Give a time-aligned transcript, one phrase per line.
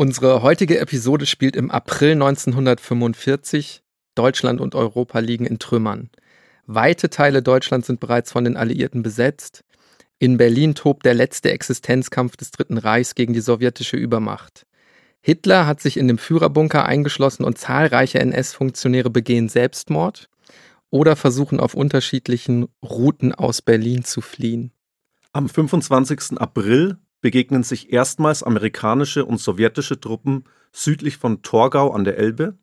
[0.00, 3.82] Unsere heutige Episode spielt im April 1945.
[4.14, 6.08] Deutschland und Europa liegen in Trümmern.
[6.66, 9.64] Weite Teile Deutschlands sind bereits von den Alliierten besetzt.
[10.20, 14.66] In Berlin tobt der letzte Existenzkampf des Dritten Reichs gegen die sowjetische Übermacht.
[15.20, 20.30] Hitler hat sich in dem Führerbunker eingeschlossen und zahlreiche NS-Funktionäre begehen Selbstmord
[20.90, 24.70] oder versuchen auf unterschiedlichen Routen aus Berlin zu fliehen.
[25.32, 26.38] Am 25.
[26.40, 32.56] April begegnen sich erstmals amerikanische und sowjetische Truppen südlich von Torgau an der Elbe.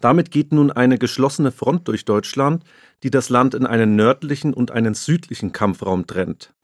[0.00, 2.62] Damit geht nun eine geschlossene Front durch Deutschland,
[3.02, 6.54] die das Land in einen nördlichen und einen südlichen Kampfraum trennt.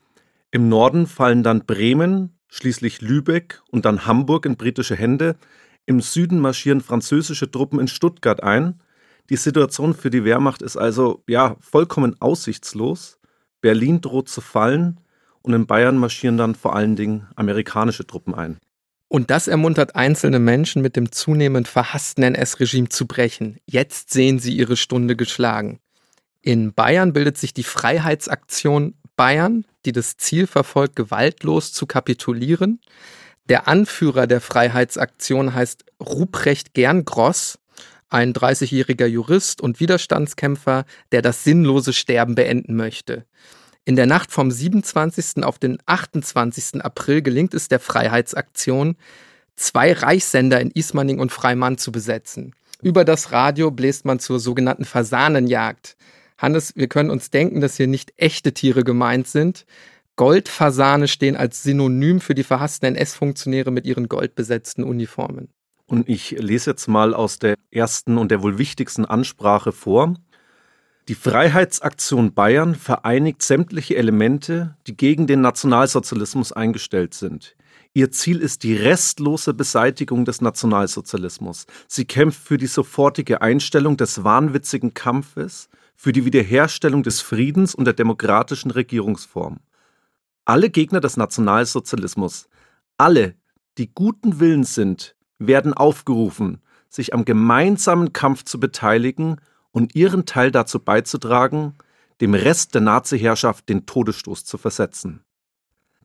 [0.52, 5.36] Im Norden fallen dann Bremen, schließlich Lübeck und dann Hamburg in britische Hände.
[5.84, 8.80] Im Süden marschieren französische Truppen in Stuttgart ein.
[9.30, 13.18] Die Situation für die Wehrmacht ist also ja vollkommen aussichtslos.
[13.60, 15.00] Berlin droht zu fallen
[15.44, 18.58] und in Bayern marschieren dann vor allen Dingen amerikanische Truppen ein.
[19.08, 23.58] Und das ermuntert einzelne Menschen mit dem zunehmend verhassten NS-Regime zu brechen.
[23.66, 25.78] Jetzt sehen sie ihre Stunde geschlagen.
[26.40, 32.80] In Bayern bildet sich die Freiheitsaktion Bayern, die das Ziel verfolgt, gewaltlos zu kapitulieren.
[33.48, 37.58] Der Anführer der Freiheitsaktion heißt Ruprecht Gerngross,
[38.08, 43.26] ein 30-jähriger Jurist und Widerstandskämpfer, der das sinnlose Sterben beenden möchte.
[43.86, 45.44] In der Nacht vom 27.
[45.44, 46.82] auf den 28.
[46.82, 48.96] April gelingt es der Freiheitsaktion,
[49.56, 52.54] zwei Reichssender in Ismaning und Freimann zu besetzen.
[52.80, 55.96] Über das Radio bläst man zur sogenannten Fasanenjagd.
[56.38, 59.66] Hannes, wir können uns denken, dass hier nicht echte Tiere gemeint sind.
[60.16, 65.48] Goldfasane stehen als Synonym für die verhassten NS-Funktionäre mit ihren goldbesetzten Uniformen.
[65.86, 70.14] Und ich lese jetzt mal aus der ersten und der wohl wichtigsten Ansprache vor.
[71.08, 77.56] Die Freiheitsaktion Bayern vereinigt sämtliche Elemente, die gegen den Nationalsozialismus eingestellt sind.
[77.92, 81.66] Ihr Ziel ist die restlose Beseitigung des Nationalsozialismus.
[81.88, 87.84] Sie kämpft für die sofortige Einstellung des wahnwitzigen Kampfes, für die Wiederherstellung des Friedens und
[87.84, 89.60] der demokratischen Regierungsform.
[90.46, 92.48] Alle Gegner des Nationalsozialismus,
[92.96, 93.34] alle,
[93.76, 99.36] die guten Willens sind, werden aufgerufen, sich am gemeinsamen Kampf zu beteiligen
[99.74, 101.74] und ihren Teil dazu beizutragen,
[102.20, 105.24] dem Rest der Nazi-Herrschaft den Todesstoß zu versetzen.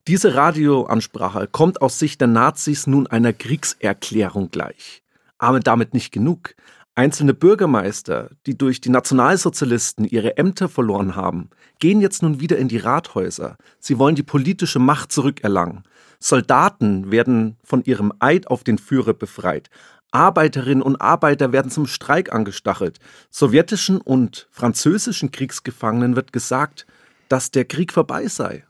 [0.08, 5.04] Diese Radioansprache kommt aus Sicht der Nazis nun einer Kriegserklärung gleich.
[5.38, 6.56] Aber damit nicht genug.
[6.96, 12.70] Einzelne Bürgermeister, die durch die Nationalsozialisten ihre Ämter verloren haben, gehen jetzt nun wieder in
[12.70, 13.56] die Rathäuser.
[13.80, 15.84] Sie wollen die politische Macht zurückerlangen.
[16.20, 19.70] Soldaten werden von ihrem Eid auf den Führer befreit.
[20.12, 23.00] Arbeiterinnen und Arbeiter werden zum Streik angestachelt.
[23.30, 26.86] Sowjetischen und französischen Kriegsgefangenen wird gesagt,
[27.28, 28.66] dass der Krieg vorbei sei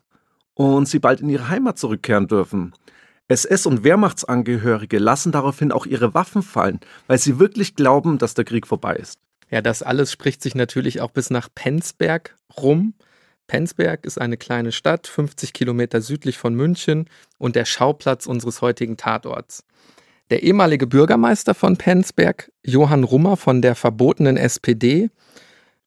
[0.54, 2.74] und sie bald in ihre Heimat zurückkehren dürfen.
[3.30, 8.44] SS- und Wehrmachtsangehörige lassen daraufhin auch ihre Waffen fallen, weil sie wirklich glauben, dass der
[8.44, 9.20] Krieg vorbei ist.
[9.52, 12.94] Ja, das alles spricht sich natürlich auch bis nach Penzberg rum.
[13.48, 18.98] Penzberg ist eine kleine Stadt, 50 Kilometer südlich von München und der Schauplatz unseres heutigen
[18.98, 19.64] Tatorts.
[20.30, 25.10] Der ehemalige Bürgermeister von Penzberg, Johann Rummer von der verbotenen SPD,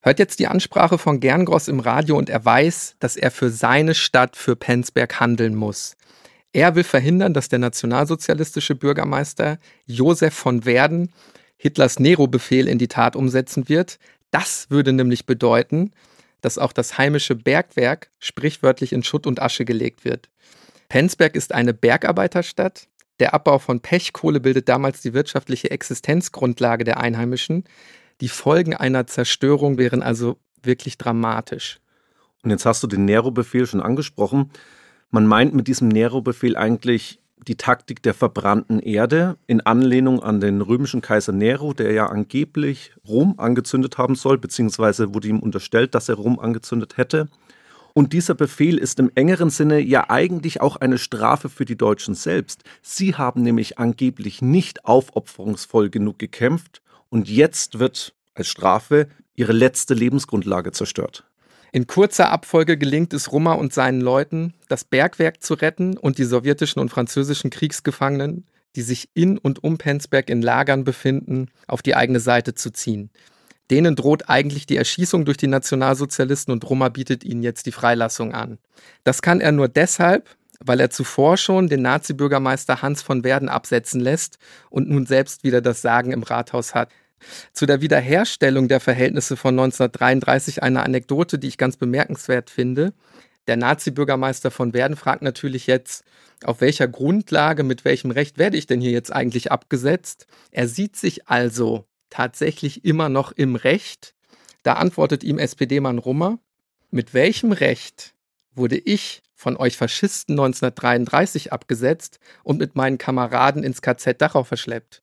[0.00, 3.94] hört jetzt die Ansprache von Gerngross im Radio und er weiß, dass er für seine
[3.94, 5.97] Stadt, für Penzberg handeln muss.
[6.53, 11.12] Er will verhindern, dass der nationalsozialistische Bürgermeister Josef von Werden
[11.56, 14.00] Hitlers Nero-Befehl in die Tat umsetzen wird.
[14.32, 15.92] Das würde nämlich bedeuten,
[16.41, 20.28] dass auch das heimische Bergwerk sprichwörtlich in Schutt und Asche gelegt wird.
[20.88, 22.88] Penzberg ist eine Bergarbeiterstadt,
[23.20, 27.64] der Abbau von Pechkohle bildet damals die wirtschaftliche Existenzgrundlage der Einheimischen.
[28.20, 31.80] Die Folgen einer Zerstörung wären also wirklich dramatisch.
[32.42, 34.50] Und jetzt hast du den Nero-Befehl schon angesprochen.
[35.10, 40.60] Man meint mit diesem Nero-Befehl eigentlich die Taktik der verbrannten Erde in Anlehnung an den
[40.60, 46.08] römischen Kaiser Nero, der ja angeblich Rom angezündet haben soll, beziehungsweise wurde ihm unterstellt, dass
[46.08, 47.28] er Rom angezündet hätte.
[47.94, 52.14] Und dieser Befehl ist im engeren Sinne ja eigentlich auch eine Strafe für die Deutschen
[52.14, 52.62] selbst.
[52.80, 56.80] Sie haben nämlich angeblich nicht aufopferungsvoll genug gekämpft
[57.10, 61.24] und jetzt wird als Strafe ihre letzte Lebensgrundlage zerstört.
[61.72, 66.24] In kurzer Abfolge gelingt es Rummer und seinen Leuten, das Bergwerk zu retten und die
[66.24, 68.47] sowjetischen und französischen Kriegsgefangenen,
[68.77, 73.10] die sich in und um Penzberg in Lagern befinden, auf die eigene Seite zu ziehen.
[73.70, 78.34] Denen droht eigentlich die Erschießung durch die Nationalsozialisten und Rummer bietet ihnen jetzt die Freilassung
[78.34, 78.59] an.
[79.04, 80.28] Das kann er nur deshalb,
[80.60, 84.38] weil er zuvor schon den Nazi-Bürgermeister Hans von Werden absetzen lässt
[84.70, 86.91] und nun selbst wieder das Sagen im Rathaus hat.
[87.53, 92.92] Zu der Wiederherstellung der Verhältnisse von 1933 eine Anekdote, die ich ganz bemerkenswert finde.
[93.47, 96.04] Der Nazi-Bürgermeister von Werden fragt natürlich jetzt,
[96.44, 100.26] auf welcher Grundlage, mit welchem Recht werde ich denn hier jetzt eigentlich abgesetzt?
[100.50, 104.14] Er sieht sich also tatsächlich immer noch im Recht.
[104.62, 106.38] Da antwortet ihm SPD-Mann Rummer,
[106.91, 108.14] mit welchem Recht
[108.54, 115.03] wurde ich von euch Faschisten 1933 abgesetzt und mit meinen Kameraden ins KZ Dachau verschleppt?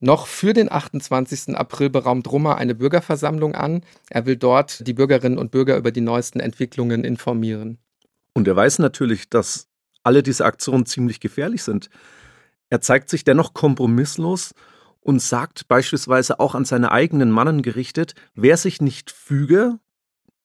[0.00, 1.56] Noch für den 28.
[1.56, 3.82] April beraumt Rummer eine Bürgerversammlung an.
[4.08, 7.78] Er will dort die Bürgerinnen und Bürger über die neuesten Entwicklungen informieren.
[8.32, 9.66] Und er weiß natürlich, dass
[10.04, 11.90] alle diese Aktionen ziemlich gefährlich sind.
[12.70, 14.54] Er zeigt sich dennoch kompromisslos
[15.08, 19.78] und sagt beispielsweise auch an seine eigenen Mannen gerichtet, wer sich nicht füge,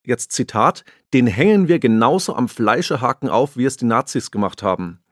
[0.05, 5.03] jetzt Zitat, den hängen wir genauso am Fleischehaken auf, wie es die Nazis gemacht haben.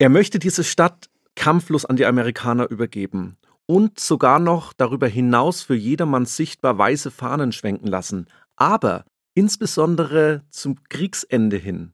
[0.00, 3.36] Er möchte diese Stadt kampflos an die Amerikaner übergeben
[3.66, 8.26] und sogar noch darüber hinaus für jedermann sichtbar weiße Fahnen schwenken lassen.
[8.56, 9.04] Aber
[9.34, 11.92] insbesondere zum Kriegsende hin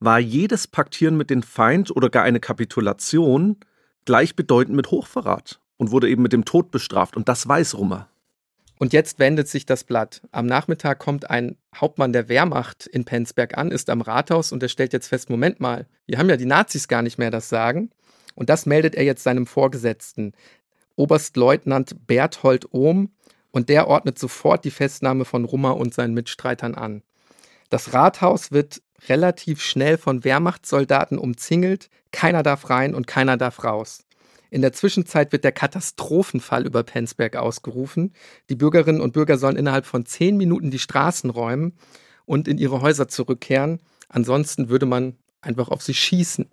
[0.00, 3.56] war jedes Paktieren mit dem Feind oder gar eine Kapitulation
[4.04, 7.16] gleichbedeutend mit Hochverrat und wurde eben mit dem Tod bestraft.
[7.16, 8.08] Und das weiß Rummer.
[8.78, 10.22] Und jetzt wendet sich das Blatt.
[10.32, 14.68] Am Nachmittag kommt ein Hauptmann der Wehrmacht in Penzberg an, ist am Rathaus und er
[14.68, 17.90] stellt jetzt fest, Moment mal, hier haben ja die Nazis gar nicht mehr das Sagen.
[18.34, 20.32] Und das meldet er jetzt seinem Vorgesetzten.
[20.96, 23.10] Oberstleutnant Berthold Ohm
[23.52, 27.02] und der ordnet sofort die Festnahme von Rummer und seinen Mitstreitern an.
[27.70, 34.03] Das Rathaus wird relativ schnell von Wehrmachtssoldaten umzingelt, keiner darf rein und keiner darf raus.
[34.54, 38.12] In der Zwischenzeit wird der Katastrophenfall über Penzberg ausgerufen.
[38.48, 41.72] Die Bürgerinnen und Bürger sollen innerhalb von zehn Minuten die Straßen räumen
[42.24, 43.80] und in ihre Häuser zurückkehren.
[44.08, 46.48] Ansonsten würde man einfach auf sie schießen.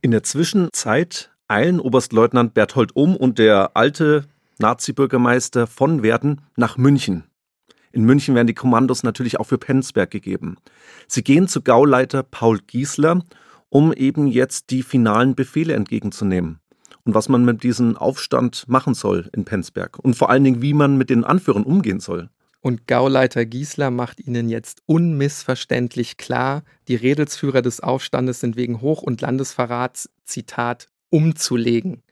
[0.00, 4.24] In der Zwischenzeit eilen Oberstleutnant Berthold Um und der alte
[4.58, 7.22] Nazi-Bürgermeister von Werden nach München.
[7.92, 10.56] In München werden die Kommandos natürlich auch für Penzberg gegeben.
[11.06, 13.22] Sie gehen zu Gauleiter Paul Giesler,
[13.68, 16.58] um eben jetzt die finalen Befehle entgegenzunehmen.
[17.04, 19.98] Und was man mit diesem Aufstand machen soll in Penzberg.
[19.98, 22.30] Und vor allen Dingen, wie man mit den Anführern umgehen soll.
[22.60, 29.02] Und Gauleiter Giesler macht ihnen jetzt unmissverständlich klar, die Redelsführer des Aufstandes sind wegen Hoch-
[29.02, 32.02] und Landesverrats, Zitat, umzulegen.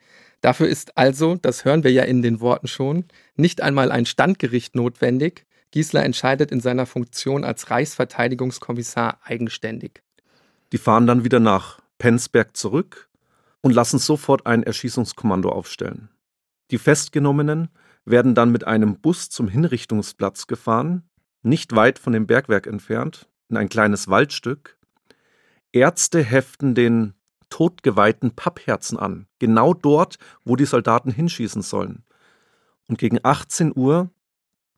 [0.41, 3.05] Dafür ist also, das hören wir ja in den Worten schon,
[3.37, 5.47] nicht einmal ein Standgericht notwendig.
[5.71, 10.03] Giesler entscheidet in seiner Funktion als Reichsverteidigungskommissar eigenständig.
[10.73, 13.10] Die fahren dann wieder nach Penzberg zurück
[13.63, 16.09] und lassen sofort ein Erschießungskommando aufstellen.
[16.71, 17.69] Die Festgenommenen
[18.05, 21.09] werden dann mit einem Bus zum Hinrichtungsplatz gefahren,
[21.43, 24.79] nicht weit von dem Bergwerk entfernt, in ein kleines Waldstück.
[25.73, 27.15] Ärzte heften den
[27.49, 32.05] totgeweihten Pappherzen an, genau dort, wo die Soldaten hinschießen sollen.
[32.89, 34.11] Und gegen 18 Uhr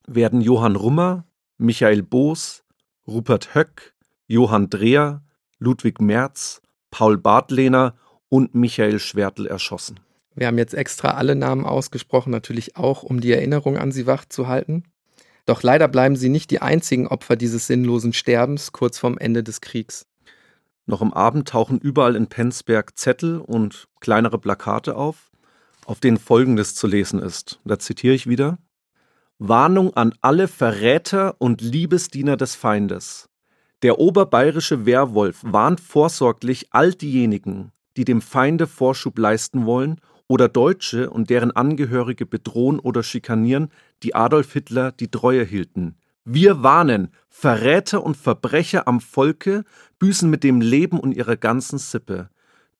[0.06, 1.24] werden Johann Rummer,
[1.58, 2.64] Michael Boos,
[3.06, 3.94] Rupert Höck,
[4.26, 5.22] Johann Dreher,
[5.58, 7.94] Ludwig Merz, Paul Bartlehner
[8.32, 10.00] und Michael Schwertl erschossen.
[10.34, 14.24] Wir haben jetzt extra alle Namen ausgesprochen, natürlich auch, um die Erinnerung an sie wach
[14.24, 14.84] zu halten.
[15.44, 19.60] Doch leider bleiben sie nicht die einzigen Opfer dieses sinnlosen Sterbens kurz vorm Ende des
[19.60, 20.06] Kriegs.
[20.86, 25.30] Noch am Abend tauchen überall in Penzberg Zettel und kleinere Plakate auf,
[25.84, 27.60] auf denen Folgendes zu lesen ist.
[27.66, 28.56] Da zitiere ich wieder.
[29.38, 33.28] Warnung an alle Verräter und Liebesdiener des Feindes.
[33.82, 41.10] Der oberbayerische Werwolf warnt vorsorglich all diejenigen, die dem Feinde Vorschub leisten wollen oder Deutsche
[41.10, 43.68] und deren Angehörige bedrohen oder schikanieren,
[44.02, 45.96] die Adolf Hitler die Treue hielten.
[46.24, 49.64] Wir warnen, Verräter und Verbrecher am Volke
[49.98, 52.30] büßen mit dem Leben und ihrer ganzen Sippe.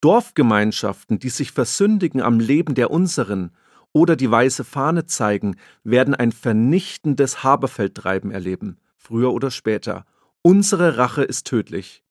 [0.01, 3.51] Dorfgemeinschaften, die sich versündigen am Leben der unseren
[3.91, 10.05] oder die weiße Fahne zeigen, werden ein vernichtendes Haberfeldtreiben erleben, früher oder später.
[10.41, 12.03] Unsere Rache ist tödlich.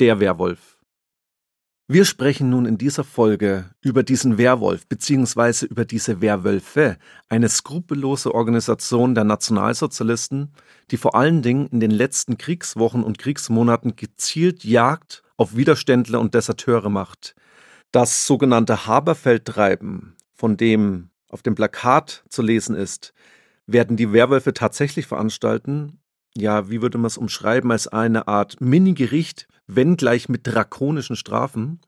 [0.00, 0.79] Der Werwolf.
[1.92, 5.66] Wir sprechen nun in dieser Folge über diesen Werwolf bzw.
[5.66, 10.52] über diese Werwölfe, eine skrupellose Organisation der Nationalsozialisten,
[10.92, 16.32] die vor allen Dingen in den letzten Kriegswochen und Kriegsmonaten gezielt Jagd auf Widerständler und
[16.32, 17.34] Deserteure macht.
[17.90, 23.14] Das sogenannte Haberfeldtreiben, von dem auf dem Plakat zu lesen ist,
[23.66, 25.98] werden die Werwölfe tatsächlich veranstalten.
[26.36, 31.80] Ja, wie würde man es umschreiben, als eine Art Mini-Gericht wenngleich mit drakonischen Strafen.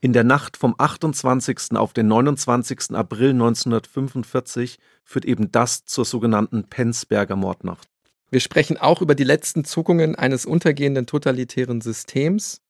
[0.00, 1.72] In der Nacht vom 28.
[1.72, 2.92] auf den 29.
[2.92, 7.88] April 1945 führt eben das zur sogenannten Penzberger Mordnacht.
[8.30, 12.60] Wir sprechen auch über die letzten Zuckungen eines untergehenden totalitären Systems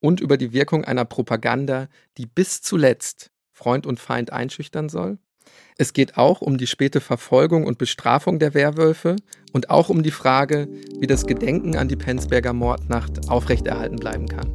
[0.00, 5.18] und über die Wirkung einer Propaganda, die bis zuletzt Freund und Feind einschüchtern soll.
[5.78, 9.16] Es geht auch um die späte Verfolgung und Bestrafung der Werwölfe
[9.52, 10.68] und auch um die Frage,
[10.98, 14.54] wie das Gedenken an die Penzberger Mordnacht aufrechterhalten bleiben kann.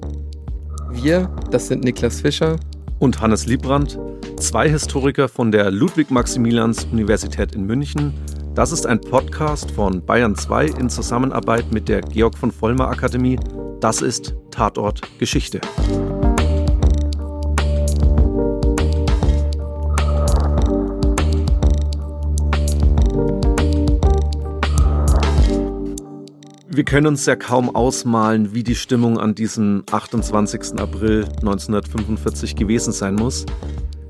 [0.92, 2.58] Wir, das sind Niklas Fischer
[3.00, 4.00] und Hannes Liebrandt,
[4.38, 8.14] zwei Historiker von der Ludwig-Maximilians-Universität in München.
[8.56, 13.40] Das ist ein Podcast von Bayern 2 in Zusammenarbeit mit der Georg von Vollmer Akademie.
[13.82, 15.62] Das ist Tatort Geschichte.
[26.78, 30.80] Wir können uns ja kaum ausmalen, wie die Stimmung an diesem 28.
[30.80, 33.48] April 1945 gewesen sein muss.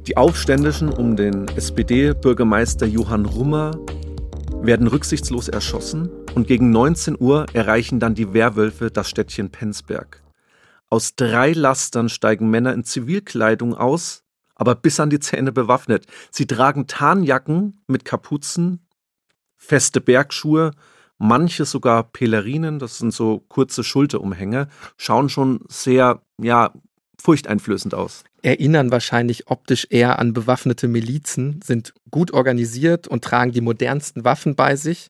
[0.05, 3.71] Die Aufständischen um den SPD-Bürgermeister Johann Rummer
[4.61, 10.21] werden rücksichtslos erschossen und gegen 19 Uhr erreichen dann die Werwölfe das Städtchen Penzberg.
[10.89, 16.05] Aus drei Lastern steigen Männer in Zivilkleidung aus, aber bis an die Zähne bewaffnet.
[16.31, 18.85] Sie tragen Tarnjacken mit Kapuzen,
[19.55, 20.71] feste Bergschuhe
[21.17, 26.73] manche sogar Pelerinen, das sind so kurze Schulterumhänge, schauen schon sehr, ja,
[27.19, 28.23] furchteinflößend aus.
[28.43, 34.55] Erinnern wahrscheinlich optisch eher an bewaffnete Milizen, sind gut organisiert und tragen die modernsten Waffen
[34.55, 35.09] bei sich.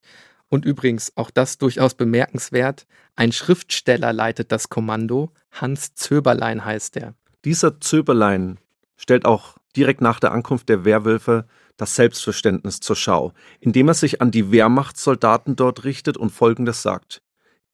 [0.49, 7.15] Und übrigens, auch das durchaus bemerkenswert, ein Schriftsteller leitet das Kommando, Hans Zöberlein heißt er.
[7.43, 8.57] Dieser Zöberlein
[8.95, 11.45] stellt auch direkt nach der Ankunft der Werwölfe
[11.77, 17.21] das Selbstverständnis zur Schau, indem er sich an die Wehrmachtssoldaten dort richtet und Folgendes sagt.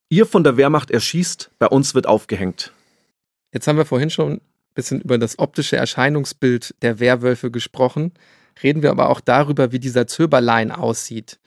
[0.10, 2.72] Ihr von der Wehrmacht erschießt, bei uns wird aufgehängt.
[3.52, 4.42] Jetzt haben wir vorhin schon ein
[4.76, 8.12] bisschen über das optische Erscheinungsbild der Werwölfe gesprochen.
[8.62, 11.40] Reden wir aber auch darüber, wie dieser Zöberlein aussieht.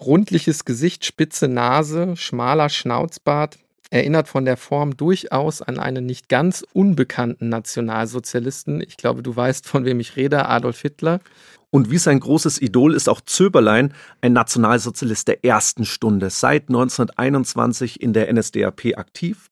[0.00, 3.58] Rundliches Gesicht, spitze Nase, schmaler Schnauzbart,
[3.92, 8.80] erinnert von der Form durchaus an einen nicht ganz unbekannten Nationalsozialisten.
[8.80, 11.20] Ich glaube, du weißt, von wem ich rede, Adolf Hitler.
[11.68, 18.00] Und wie sein großes Idol ist auch Zöberlein ein Nationalsozialist der ersten Stunde, seit 1921
[18.00, 19.50] in der NSDAP aktiv.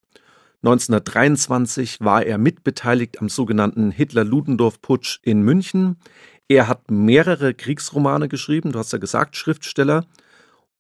[0.63, 5.97] 1923 war er mitbeteiligt am sogenannten Hitler-Ludendorff-Putsch in München.
[6.49, 10.07] Er hat mehrere Kriegsromane geschrieben, du hast ja gesagt, Schriftsteller.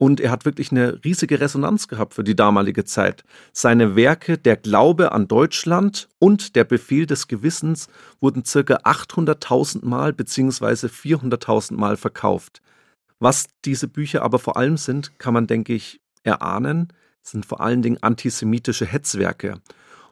[0.00, 3.23] Und er hat wirklich eine riesige Resonanz gehabt für die damalige Zeit.
[3.52, 7.88] Seine Werke Der Glaube an Deutschland und Der Befehl des Gewissens
[8.19, 10.87] wurden circa 800.000 Mal bzw.
[10.87, 12.62] 400.000 Mal verkauft.
[13.19, 17.83] Was diese Bücher aber vor allem sind, kann man, denke ich, erahnen, sind vor allen
[17.83, 19.61] Dingen antisemitische Hetzwerke.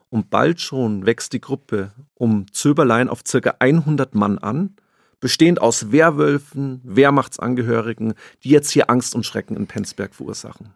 [0.09, 4.75] Und bald schon wächst die Gruppe um Zöberlein auf circa 100 Mann an
[5.19, 10.73] bestehend aus Wehrwölfen, Wehrmachtsangehörigen, die jetzt hier Angst und Schrecken in Penzberg verursachen.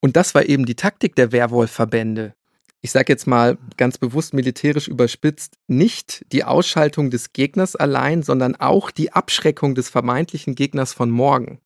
[0.00, 2.34] Und das war eben die Taktik der Wehrwolfverbände.
[2.82, 8.54] Ich sage jetzt mal ganz bewusst militärisch überspitzt, nicht die Ausschaltung des Gegners allein, sondern
[8.54, 11.58] auch die Abschreckung des vermeintlichen Gegners von morgen.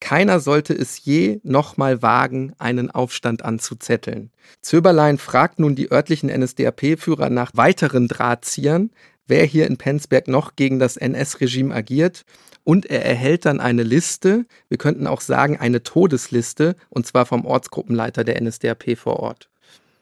[0.00, 4.32] Keiner sollte es je nochmal wagen, einen Aufstand anzuzetteln.
[4.60, 8.90] Zöberlein fragt nun die örtlichen NSDAP-Führer nach weiteren Drahtziehern,
[9.26, 12.24] wer hier in Penzberg noch gegen das NS-Regime agiert.
[12.64, 17.44] Und er erhält dann eine Liste, wir könnten auch sagen eine Todesliste, und zwar vom
[17.44, 19.50] Ortsgruppenleiter der NSDAP vor Ort.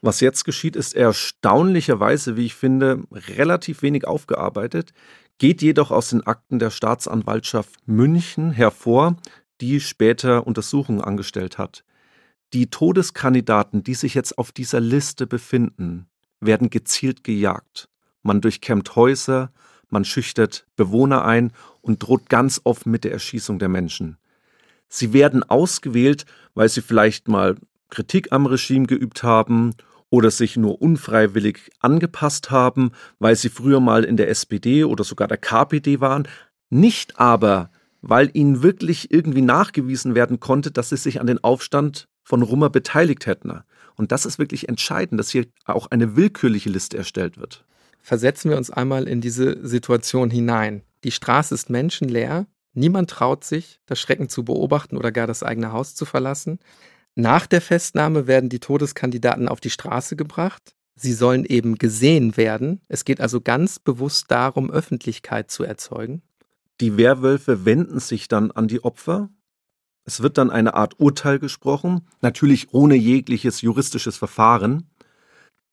[0.01, 4.93] Was jetzt geschieht, ist erstaunlicherweise, wie ich finde, relativ wenig aufgearbeitet,
[5.39, 9.17] geht jedoch aus den Akten der Staatsanwaltschaft München hervor,
[9.61, 11.85] die später Untersuchungen angestellt hat.
[12.53, 16.07] Die Todeskandidaten, die sich jetzt auf dieser Liste befinden,
[16.41, 17.89] werden gezielt gejagt.
[18.23, 19.53] Man durchkämmt Häuser,
[19.93, 21.53] man schüchtert Bewohner ein
[21.83, 24.17] und droht ganz offen mit der Erschießung der Menschen.
[24.89, 26.25] Sie werden ausgewählt,
[26.55, 27.57] weil sie vielleicht mal
[27.91, 29.75] Kritik am Regime geübt haben
[30.09, 35.29] oder sich nur unfreiwillig angepasst haben, weil sie früher mal in der SPD oder sogar
[35.29, 36.29] der KPD waren,
[36.71, 42.09] nicht aber, weil ihnen wirklich irgendwie nachgewiesen werden konnte, dass sie sich an den Aufstand
[42.23, 43.63] von Rummer beteiligt hätten.
[43.95, 47.65] Und das ist wirklich entscheidend, dass hier auch eine willkürliche Liste erstellt wird
[48.03, 50.83] versetzen wir uns einmal in diese Situation hinein.
[51.05, 55.73] Die Straße ist menschenleer, niemand traut sich, das Schrecken zu beobachten oder gar das eigene
[55.73, 56.59] Haus zu verlassen.
[57.15, 60.75] Nach der Festnahme werden die Todeskandidaten auf die Straße gebracht.
[60.95, 62.81] Sie sollen eben gesehen werden.
[62.89, 66.23] Es geht also ganz bewusst darum, Öffentlichkeit zu erzeugen.
[66.81, 69.31] Die Werwölfe wenden sich dann an die Opfer.
[70.05, 74.91] Es wird dann eine Art Urteil gesprochen, natürlich ohne jegliches juristisches Verfahren.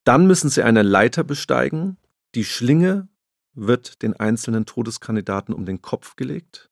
[0.04, 1.98] Dann müssen sie eine Leiter besteigen,
[2.36, 3.08] die Schlinge
[3.54, 6.70] wird den einzelnen Todeskandidaten um den Kopf gelegt.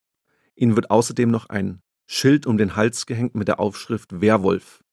[0.56, 4.84] Ihnen wird außerdem noch ein Schild um den Hals gehängt mit der Aufschrift Werwolf.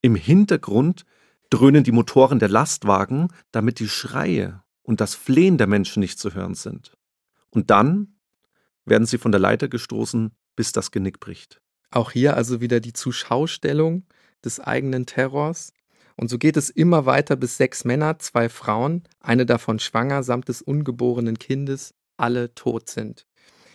[0.00, 1.04] Im Hintergrund
[1.50, 6.34] dröhnen die Motoren der Lastwagen, damit die Schreie und das Flehen der Menschen nicht zu
[6.34, 6.96] hören sind.
[7.50, 8.14] Und dann
[8.84, 11.60] werden sie von der Leiter gestoßen, bis das Genick bricht.
[11.90, 14.06] Auch hier also wieder die Zuschaustellung
[14.44, 15.72] des eigenen Terrors.
[16.18, 20.48] Und so geht es immer weiter, bis sechs Männer, zwei Frauen, eine davon schwanger samt
[20.48, 23.24] des ungeborenen Kindes, alle tot sind.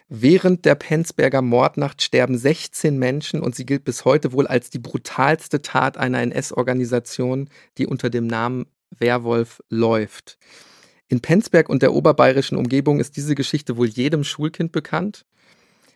[0.09, 4.79] Während der Penzberger Mordnacht sterben 16 Menschen und sie gilt bis heute wohl als die
[4.79, 10.37] brutalste Tat einer NS-Organisation, die unter dem Namen Werwolf läuft.
[11.07, 15.25] In Penzberg und der oberbayerischen Umgebung ist diese Geschichte wohl jedem Schulkind bekannt.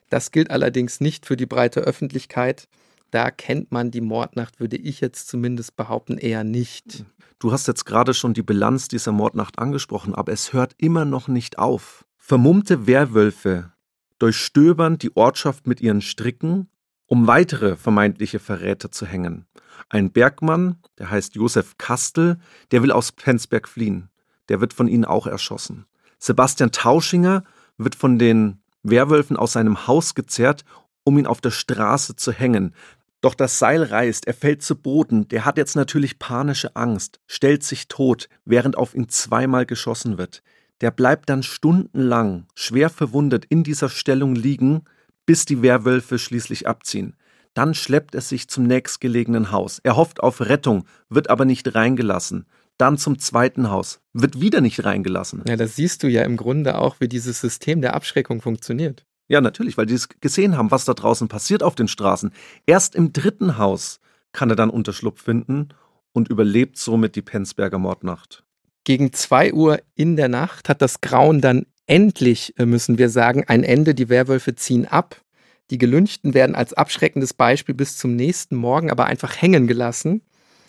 [0.10, 2.70] Das gilt allerdings nicht für die breite Öffentlichkeit.
[3.12, 7.06] Da kennt man die Mordnacht, würde ich jetzt zumindest behaupten, eher nicht.
[7.40, 11.28] Du hast jetzt gerade schon die Bilanz dieser Mordnacht angesprochen, aber es hört immer noch
[11.28, 12.06] nicht auf.
[12.18, 13.72] Vermummte Werwölfe
[14.20, 16.70] durchstöbern die Ortschaft mit ihren Stricken,
[17.06, 19.46] um weitere vermeintliche Verräter zu hängen.
[19.90, 22.40] Ein Bergmann, der heißt Josef Kastel,
[22.72, 24.10] der will aus Penzberg fliehen.
[24.50, 25.86] Der wird von ihnen auch erschossen.
[26.20, 27.44] Sebastian Tauschinger
[27.78, 30.66] wird von den Werwölfen aus seinem Haus gezerrt,
[31.04, 32.74] um ihn auf der Straße zu hängen.
[33.22, 37.64] Doch das Seil reißt, er fällt zu Boden, der hat jetzt natürlich panische Angst, stellt
[37.64, 40.44] sich tot, während auf ihn zweimal geschossen wird.
[40.82, 44.84] Der bleibt dann stundenlang, schwer verwundet in dieser Stellung liegen,
[45.26, 47.16] bis die Werwölfe schließlich abziehen.
[47.56, 49.80] Dann schleppt er sich zum nächstgelegenen Haus.
[49.84, 52.46] Er hofft auf Rettung, wird aber nicht reingelassen.
[52.78, 55.42] Dann zum zweiten Haus, wird wieder nicht reingelassen.
[55.48, 59.08] Ja, das siehst du ja im Grunde auch, wie dieses System der Abschreckung funktioniert.
[59.28, 62.32] Ja, natürlich, weil die es gesehen haben, was da draußen passiert auf den Straßen.
[62.66, 64.00] Erst im dritten Haus
[64.32, 65.70] kann er dann Unterschlupf finden
[66.14, 68.44] und überlebt somit die Penzberger Mordnacht.
[68.86, 73.44] Gegen zwei Uhr in der Nacht hat das Grauen dann endlich, äh, müssen wir sagen,
[73.48, 73.94] ein Ende.
[73.94, 75.22] Die Werwölfe ziehen ab.
[75.70, 80.22] Die Gelünchten werden als abschreckendes Beispiel bis zum nächsten Morgen aber einfach hängen gelassen.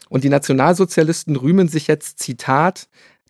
[0.09, 2.89] Und die Nationalsozialisten rühmen sich jetzt, Zitat,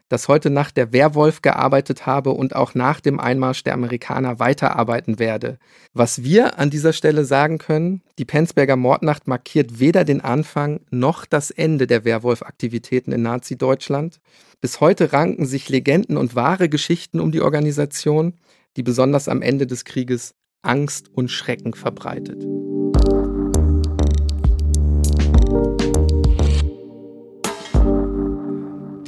[0.09, 5.19] dass heute Nacht der Werwolf gearbeitet habe und auch nach dem Einmarsch der Amerikaner weiterarbeiten
[5.19, 5.59] werde.
[5.93, 11.27] Was wir an dieser Stelle sagen können, die Penzberger Mordnacht markiert weder den Anfang noch
[11.27, 14.21] das Ende der Werwolf-Aktivitäten in Nazi-Deutschland.
[14.61, 18.35] Bis heute ranken sich Legenden und wahre Geschichten um die Organisation,
[18.77, 22.45] die besonders am Ende des Krieges Angst und Schrecken verbreitet.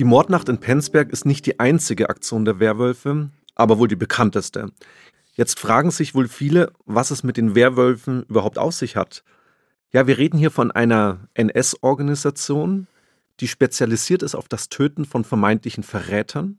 [0.00, 4.72] Die Mordnacht in Penzberg ist nicht die einzige Aktion der Werwölfe, aber wohl die bekannteste.
[5.34, 9.24] Jetzt fragen sich wohl viele, was es mit den Werwölfen überhaupt auf sich hat.
[9.92, 12.86] Ja, wir reden hier von einer NS-Organisation,
[13.40, 16.56] die spezialisiert ist auf das Töten von vermeintlichen Verrätern,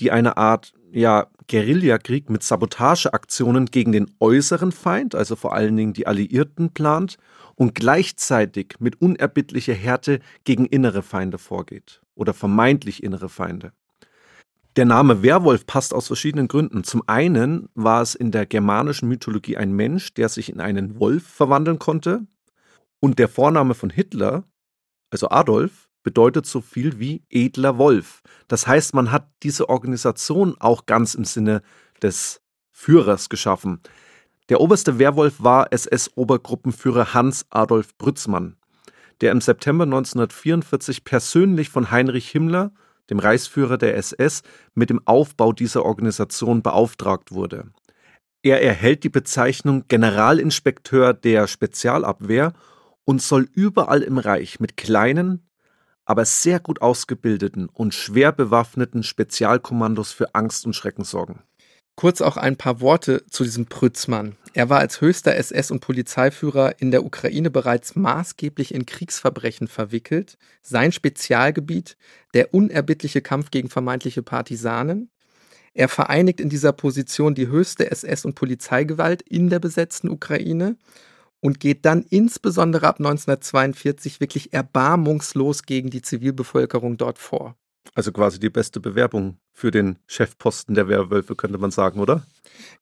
[0.00, 5.92] die eine Art ja, Guerillakrieg mit Sabotageaktionen gegen den äußeren Feind, also vor allen Dingen
[5.92, 7.18] die Alliierten, plant
[7.56, 13.72] und gleichzeitig mit unerbittlicher Härte gegen innere Feinde vorgeht oder vermeintlich innere Feinde.
[14.76, 16.82] Der Name Werwolf passt aus verschiedenen Gründen.
[16.82, 21.24] Zum einen war es in der germanischen Mythologie ein Mensch, der sich in einen Wolf
[21.24, 22.26] verwandeln konnte.
[22.98, 24.44] Und der Vorname von Hitler,
[25.10, 28.22] also Adolf, bedeutet so viel wie edler Wolf.
[28.46, 31.62] Das heißt, man hat diese Organisation auch ganz im Sinne
[32.00, 32.40] des
[32.70, 33.80] Führers geschaffen.
[34.50, 38.56] Der oberste Werwolf war SS-Obergruppenführer Hans Adolf Brützmann,
[39.20, 42.72] der im September 1944 persönlich von Heinrich Himmler,
[43.10, 44.42] dem Reichsführer der SS,
[44.74, 47.70] mit dem Aufbau dieser Organisation beauftragt wurde.
[48.42, 52.52] Er erhält die Bezeichnung Generalinspekteur der Spezialabwehr
[53.04, 55.48] und soll überall im Reich mit kleinen,
[56.04, 61.42] aber sehr gut ausgebildeten und schwer bewaffneten Spezialkommandos für Angst und Schrecken sorgen.
[61.96, 64.34] Kurz auch ein paar Worte zu diesem Prützmann.
[64.52, 70.36] Er war als höchster SS- und Polizeiführer in der Ukraine bereits maßgeblich in Kriegsverbrechen verwickelt.
[70.60, 71.96] Sein Spezialgebiet
[72.34, 75.10] der unerbittliche Kampf gegen vermeintliche Partisanen.
[75.72, 80.76] Er vereinigt in dieser Position die höchste SS- und Polizeigewalt in der besetzten Ukraine
[81.44, 87.54] und geht dann insbesondere ab 1942 wirklich erbarmungslos gegen die Zivilbevölkerung dort vor.
[87.94, 92.26] Also quasi die beste Bewerbung für den Chefposten der Werwölfe, könnte man sagen, oder?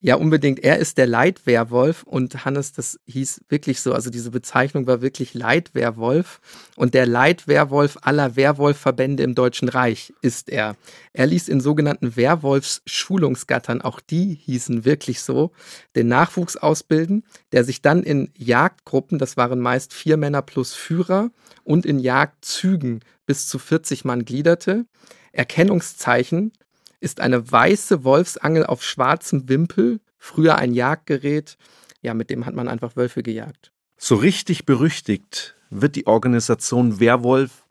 [0.01, 0.59] Ja, unbedingt.
[0.61, 3.93] Er ist der Leitwerwolf und Hannes, das hieß wirklich so.
[3.93, 6.41] Also diese Bezeichnung war wirklich Leitwerwolf
[6.77, 10.77] und der Leitwerwolf aller Werwolfverbände im Deutschen Reich ist er.
[11.13, 15.53] Er ließ in sogenannten Werwolfsschulungsgattern, auch die hießen wirklich so,
[15.95, 21.31] den Nachwuchs ausbilden, der sich dann in Jagdgruppen, das waren meist vier Männer plus Führer,
[21.65, 24.87] und in Jagdzügen bis zu 40 Mann gliederte.
[25.33, 26.53] Erkennungszeichen
[27.01, 31.57] ist eine weiße Wolfsangel auf schwarzem Wimpel, früher ein Jagdgerät.
[32.01, 33.73] Ja, mit dem hat man einfach Wölfe gejagt.
[33.97, 37.63] So richtig berüchtigt wird die Organisation Werwolf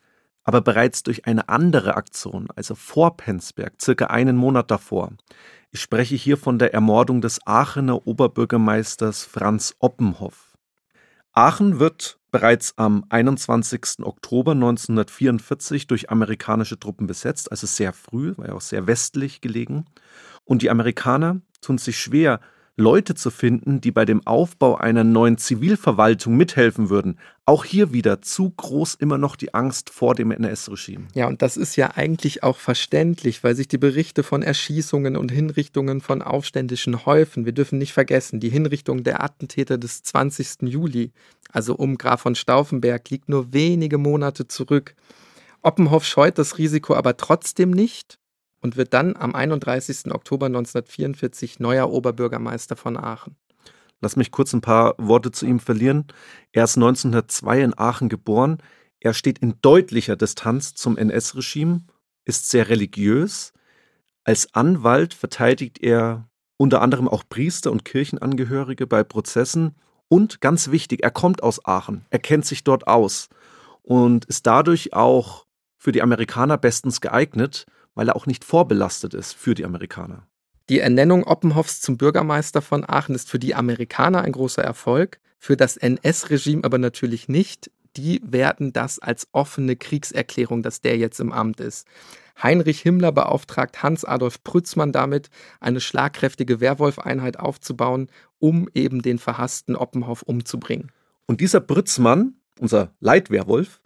[0.44, 5.12] aber bereits durch eine andere Aktion, also vor Penzberg, circa einen Monat davor.
[5.72, 10.51] Ich spreche hier von der Ermordung des Aachener Oberbürgermeisters Franz Oppenhoff.
[11.34, 14.00] Aachen wird bereits am 21.
[14.04, 19.86] Oktober 1944 durch amerikanische Truppen besetzt, also sehr früh, war ja auch sehr westlich gelegen.
[20.44, 22.40] Und die Amerikaner tun sich schwer,
[22.82, 27.18] Leute zu finden, die bei dem Aufbau einer neuen Zivilverwaltung mithelfen würden.
[27.46, 31.08] Auch hier wieder zu groß immer noch die Angst vor dem NS-Regime.
[31.14, 35.32] Ja, und das ist ja eigentlich auch verständlich, weil sich die Berichte von Erschießungen und
[35.32, 37.46] Hinrichtungen von Aufständischen häufen.
[37.46, 40.64] Wir dürfen nicht vergessen, die Hinrichtung der Attentäter des 20.
[40.64, 41.12] Juli,
[41.52, 44.96] also um Graf von Stauffenberg, liegt nur wenige Monate zurück.
[45.62, 48.21] Oppenhoff scheut das Risiko aber trotzdem nicht
[48.62, 50.12] und wird dann am 31.
[50.12, 53.36] Oktober 1944 neuer Oberbürgermeister von Aachen.
[54.02, 56.08] Lass mich kurz ein paar Worte zu ihm verlieren.
[56.52, 58.58] Er ist 1902 in Aachen geboren.
[59.00, 61.82] Er steht in deutlicher Distanz zum NS-Regime,
[62.26, 63.54] ist sehr religiös.
[64.24, 69.76] Als Anwalt verteidigt er unter anderem auch Priester und Kirchenangehörige bei Prozessen.
[70.08, 73.30] Und ganz wichtig, er kommt aus Aachen, er kennt sich dort aus
[73.82, 75.46] und ist dadurch auch
[75.78, 80.28] für die Amerikaner bestens geeignet, weil er auch nicht vorbelastet ist für die Amerikaner.
[80.70, 85.58] Die Ernennung Oppenhoffs zum Bürgermeister von Aachen ist für die Amerikaner ein großer Erfolg, für
[85.58, 87.72] das NS-Regime aber natürlich nicht.
[87.98, 91.88] Die werten das als offene Kriegserklärung, dass der jetzt im Amt ist.
[92.42, 98.08] Heinrich Himmler beauftragt Hans-Adolf Prützmann damit, eine schlagkräftige Werwolf-Einheit aufzubauen,
[98.40, 100.92] um eben den verhassten Oppenhoff umzubringen.
[101.26, 103.82] Und dieser Prützmann, unser Leitwerwolf,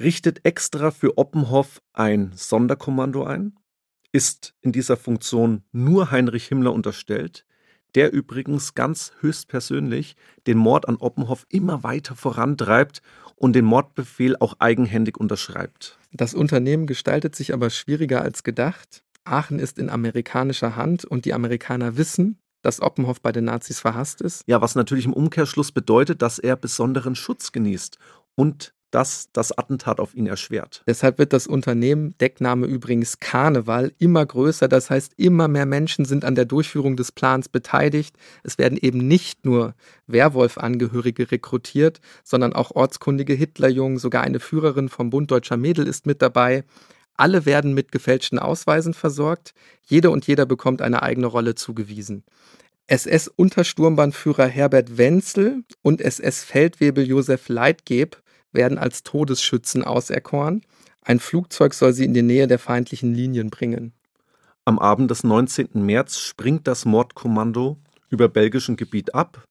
[0.00, 3.54] richtet extra für Oppenhoff ein Sonderkommando ein,
[4.12, 7.46] ist in dieser Funktion nur Heinrich Himmler unterstellt,
[7.94, 13.02] der übrigens ganz höchstpersönlich den Mord an Oppenhoff immer weiter vorantreibt
[13.36, 15.98] und den Mordbefehl auch eigenhändig unterschreibt.
[16.12, 19.02] Das Unternehmen gestaltet sich aber schwieriger als gedacht.
[19.24, 24.20] Aachen ist in amerikanischer Hand und die Amerikaner wissen, dass Oppenhoff bei den Nazis verhasst
[24.20, 24.42] ist.
[24.46, 27.98] Ja, was natürlich im Umkehrschluss bedeutet, dass er besonderen Schutz genießt
[28.34, 30.82] und das das Attentat auf ihn erschwert.
[30.86, 34.68] Deshalb wird das Unternehmen, Deckname übrigens Karneval, immer größer.
[34.68, 38.16] Das heißt, immer mehr Menschen sind an der Durchführung des Plans beteiligt.
[38.42, 39.74] Es werden eben nicht nur
[40.06, 46.20] Werwolf-Angehörige rekrutiert, sondern auch ortskundige Hitlerjungen, sogar eine Führerin vom Bund Deutscher Mädel ist mit
[46.22, 46.64] dabei.
[47.16, 49.52] Alle werden mit gefälschten Ausweisen versorgt.
[49.86, 52.24] Jede und jeder bekommt eine eigene Rolle zugewiesen.
[52.86, 58.20] SS-Untersturmbannführer Herbert Wenzel und SS-Feldwebel Josef Leitgeb
[58.52, 60.62] werden als Todesschützen auserkoren.
[61.02, 63.92] Ein Flugzeug soll sie in die Nähe der feindlichen Linien bringen.
[64.64, 65.70] Am Abend des 19.
[65.74, 67.78] März springt das Mordkommando
[68.10, 69.44] über belgischem Gebiet ab.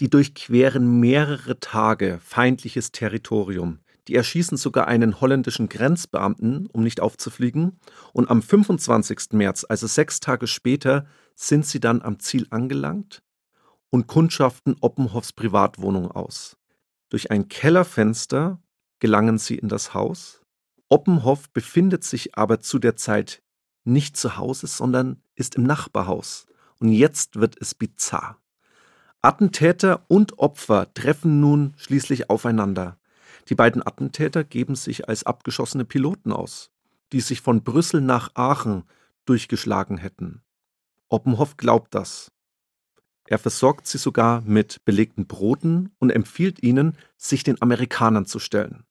[0.00, 3.80] Die durchqueren mehrere Tage feindliches Territorium.
[4.06, 7.78] Die erschießen sogar einen holländischen Grenzbeamten, um nicht aufzufliegen.
[8.12, 9.32] Und am 25.
[9.32, 13.22] März, also sechs Tage später, sind sie dann am Ziel angelangt
[13.90, 16.57] und kundschaften Oppenhoffs Privatwohnung aus.
[17.08, 18.60] Durch ein Kellerfenster
[18.98, 20.42] gelangen sie in das Haus.
[20.88, 23.42] Oppenhoff befindet sich aber zu der Zeit
[23.84, 26.46] nicht zu Hause, sondern ist im Nachbarhaus.
[26.80, 28.38] Und jetzt wird es bizarr.
[29.22, 32.98] Attentäter und Opfer treffen nun schließlich aufeinander.
[33.48, 36.70] Die beiden Attentäter geben sich als abgeschossene Piloten aus,
[37.12, 38.84] die sich von Brüssel nach Aachen
[39.24, 40.42] durchgeschlagen hätten.
[41.08, 42.30] Oppenhoff glaubt das.
[43.30, 48.84] Er versorgt sie sogar mit belegten Broten und empfiehlt ihnen, sich den Amerikanern zu stellen.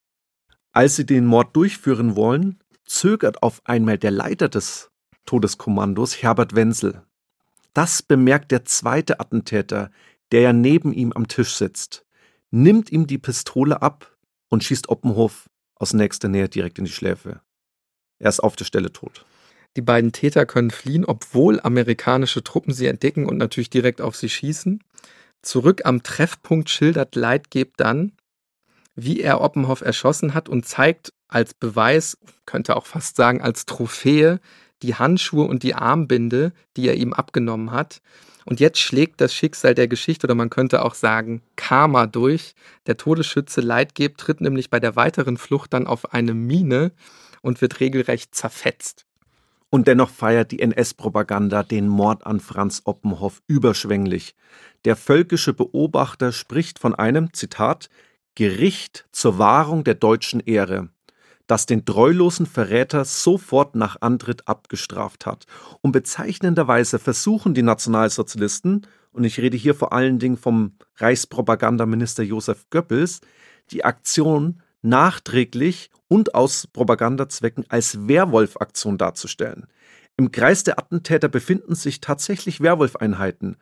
[0.71, 4.91] Als sie den Mord durchführen wollen, zögert auf einmal der Leiter des
[5.25, 7.01] Todeskommandos, Herbert Wenzel.
[7.73, 9.89] Das bemerkt der zweite Attentäter,
[10.31, 12.05] der ja neben ihm am Tisch sitzt,
[12.51, 14.15] nimmt ihm die Pistole ab
[14.49, 17.41] und schießt Oppenhof aus nächster Nähe direkt in die Schläfe.
[18.19, 19.25] Er ist auf der Stelle tot.
[19.77, 24.27] Die beiden Täter können fliehen, obwohl amerikanische Truppen sie entdecken und natürlich direkt auf sie
[24.27, 24.83] schießen.
[25.43, 28.13] Zurück am Treffpunkt schildert Leitgeb dann,
[28.95, 34.39] wie er Oppenhoff erschossen hat und zeigt als Beweis, könnte auch fast sagen als Trophäe,
[34.81, 38.01] die Handschuhe und die Armbinde, die er ihm abgenommen hat.
[38.45, 42.55] Und jetzt schlägt das Schicksal der Geschichte oder man könnte auch sagen Karma durch.
[42.87, 46.93] Der Todesschütze Leitgeb tritt nämlich bei der weiteren Flucht dann auf eine Mine
[47.43, 49.06] und wird regelrecht zerfetzt.
[49.69, 54.35] Und dennoch feiert die NS-Propaganda den Mord an Franz Oppenhoff überschwänglich.
[54.85, 57.89] Der völkische Beobachter spricht von einem, Zitat,
[58.35, 60.89] Gericht zur Wahrung der deutschen Ehre,
[61.47, 65.45] das den treulosen Verräter sofort nach Antritt abgestraft hat.
[65.81, 72.67] Und bezeichnenderweise versuchen die Nationalsozialisten, und ich rede hier vor allen Dingen vom Reichspropagandaminister Josef
[72.69, 73.21] Goebbels,
[73.71, 79.67] die Aktion nachträglich und aus Propagandazwecken als Werwolf-Aktion darzustellen.
[80.17, 83.57] Im Kreis der Attentäter befinden sich tatsächlich Werwolf-Einheiten.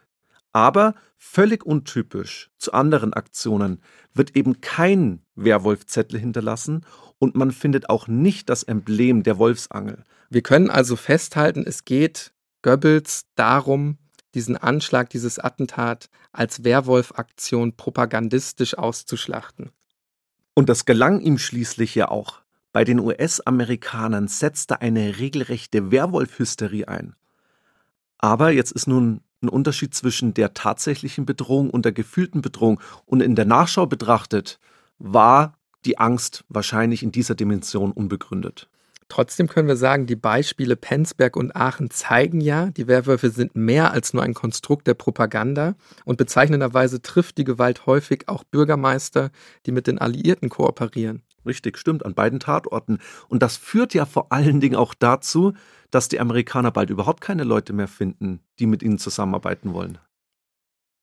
[0.54, 3.82] Aber völlig untypisch zu anderen Aktionen
[4.14, 6.86] wird eben kein Werwolf-Zettel hinterlassen
[7.20, 10.04] und man findet auch nicht das Emblem der Wolfsangel.
[10.30, 13.98] Wir können also festhalten, es geht Goebbels darum,
[14.34, 19.72] diesen Anschlag, dieses Attentat als Werwolf-Aktion propagandistisch auszuschlachten.
[20.56, 22.42] Und das gelang ihm schließlich ja auch.
[22.72, 27.16] Bei den US-Amerikanern setzte eine regelrechte Werwolf-Hysterie ein.
[28.18, 32.80] Aber jetzt ist nun ein Unterschied zwischen der tatsächlichen Bedrohung und der gefühlten Bedrohung.
[33.06, 34.60] Und in der Nachschau betrachtet
[34.98, 38.70] war die Angst wahrscheinlich in dieser Dimension unbegründet.
[39.08, 43.92] Trotzdem können wir sagen, die Beispiele Penzberg und Aachen zeigen ja, die Werwölfe sind mehr
[43.92, 49.30] als nur ein Konstrukt der Propaganda und bezeichnenderweise trifft die Gewalt häufig auch Bürgermeister,
[49.66, 51.22] die mit den Alliierten kooperieren.
[51.46, 52.98] Richtig, stimmt, an beiden Tatorten.
[53.28, 55.54] Und das führt ja vor allen Dingen auch dazu,
[55.92, 60.00] dass die Amerikaner bald überhaupt keine Leute mehr finden, die mit ihnen zusammenarbeiten wollen.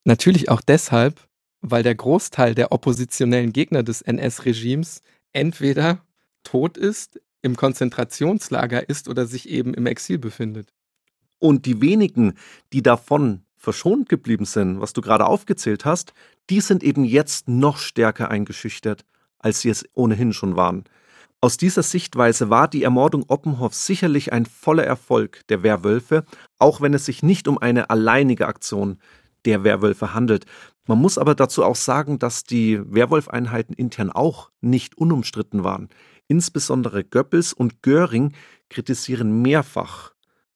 [0.04, 1.20] Natürlich auch deshalb,
[1.60, 6.04] weil der Großteil der oppositionellen Gegner des NS-Regimes entweder
[6.42, 10.72] tot ist, im Konzentrationslager ist oder sich eben im Exil befindet.
[11.38, 12.34] Und die wenigen,
[12.72, 16.14] die davon verschont geblieben sind, was du gerade aufgezählt hast,
[16.50, 19.04] die sind eben jetzt noch stärker eingeschüchtert,
[19.38, 20.84] als sie es ohnehin schon waren.
[21.40, 26.24] Aus dieser Sichtweise war die Ermordung Oppenhoffs sicherlich ein voller Erfolg der Werwölfe,
[26.60, 28.98] auch wenn es sich nicht um eine alleinige Aktion
[29.44, 30.46] der Werwölfe handelt.
[30.86, 35.88] Man muss aber dazu auch sagen, dass die Werwolfeinheiten intern auch nicht unumstritten waren.
[36.28, 38.32] Insbesondere Goebbels und Göring
[38.68, 40.12] kritisieren mehrfach,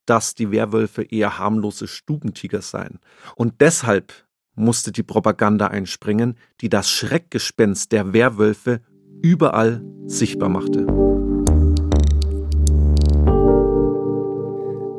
[0.06, 3.00] dass die Werwölfe eher harmlose Stubentiger seien.
[3.34, 4.12] Und deshalb
[4.54, 8.80] musste die Propaganda einspringen, die das Schreckgespenst der Werwölfe
[9.22, 10.86] überall sichtbar machte.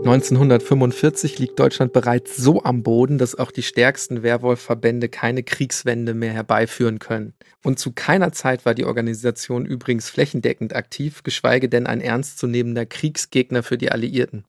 [0.08, 6.32] 1945 liegt Deutschland bereits so am Boden, dass auch die stärksten Werwolf-Verbände keine Kriegswende mehr
[6.32, 7.34] herbeiführen können.
[7.62, 13.64] Und zu keiner Zeit war die Organisation übrigens flächendeckend aktiv, geschweige denn ein ernstzunehmender Kriegsgegner
[13.64, 14.46] für die Alliierten.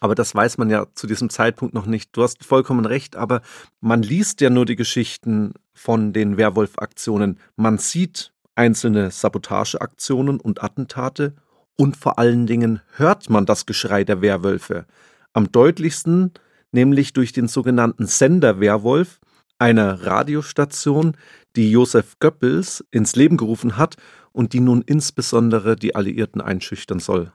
[0.00, 2.16] Aber das weiß man ja zu diesem Zeitpunkt noch nicht.
[2.16, 3.42] Du hast vollkommen recht, aber
[3.82, 7.38] man liest ja nur die Geschichten von den Werwolf-Aktionen.
[7.56, 11.34] Man sieht einzelne Sabotageaktionen und Attentate
[11.76, 14.86] und vor allen Dingen hört man das Geschrei der Werwölfe.
[15.32, 16.32] Am deutlichsten
[16.72, 19.20] nämlich durch den sogenannten Sender Werwolf,
[19.58, 21.16] einer Radiostation,
[21.56, 23.96] die Josef Goebbels ins Leben gerufen hat
[24.32, 27.32] und die nun insbesondere die Alliierten einschüchtern soll.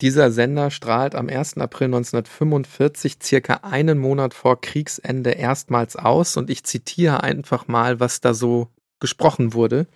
[0.00, 1.58] Dieser Sender strahlt am 1.
[1.58, 8.20] April 1945, circa einen Monat vor Kriegsende, erstmals aus und ich zitiere einfach mal, was
[8.20, 9.86] da so gesprochen wurde.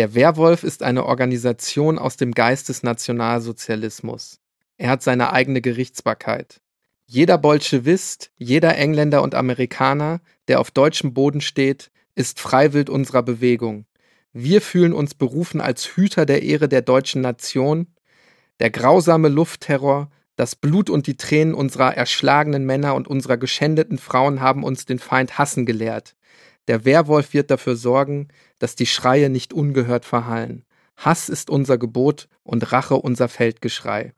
[0.00, 4.40] Der Werwolf ist eine Organisation aus dem Geist des Nationalsozialismus.
[4.78, 6.62] Er hat seine eigene Gerichtsbarkeit.
[7.04, 13.84] Jeder Bolschewist, jeder Engländer und Amerikaner, der auf deutschem Boden steht, ist Freiwild unserer Bewegung.
[14.32, 17.88] Wir fühlen uns berufen als Hüter der Ehre der deutschen Nation.
[18.58, 24.40] Der grausame Luftterror, das Blut und die Tränen unserer erschlagenen Männer und unserer geschändeten Frauen
[24.40, 26.16] haben uns den Feind hassen gelehrt.
[26.68, 30.64] Der Werwolf wird dafür sorgen, dass die Schreie nicht ungehört verhallen.
[30.96, 34.12] Hass ist unser Gebot und Rache unser Feldgeschrei.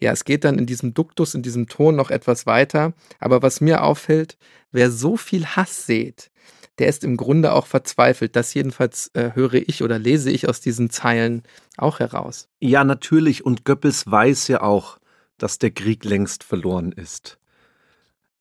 [0.00, 3.60] Ja, es geht dann in diesem Duktus, in diesem Ton noch etwas weiter, aber was
[3.60, 4.36] mir auffällt,
[4.70, 6.30] wer so viel Hass sät,
[6.78, 8.36] der ist im Grunde auch verzweifelt.
[8.36, 11.42] Das jedenfalls äh, höre ich oder lese ich aus diesen Zeilen
[11.78, 12.48] auch heraus.
[12.60, 13.46] Ja, natürlich.
[13.46, 14.98] Und Goebbels weiß ja auch,
[15.38, 17.38] dass der Krieg längst verloren ist.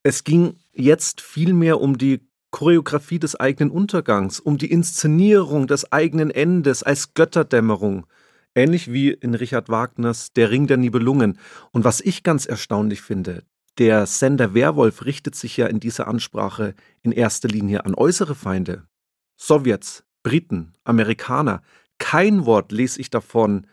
[0.04, 6.32] Es ging jetzt vielmehr um die Choreografie des eigenen Untergangs, um die Inszenierung des eigenen
[6.32, 8.08] Endes als Götterdämmerung,
[8.56, 11.38] ähnlich wie in Richard Wagners Der Ring der Nibelungen.
[11.74, 13.44] Und was ich ganz erstaunlich finde,
[13.78, 18.88] der Sender Werwolf richtet sich ja in dieser Ansprache in erster Linie an äußere Feinde.
[19.36, 21.62] Sowjets, Briten, Amerikaner.
[21.98, 23.68] Kein Wort lese ich davon,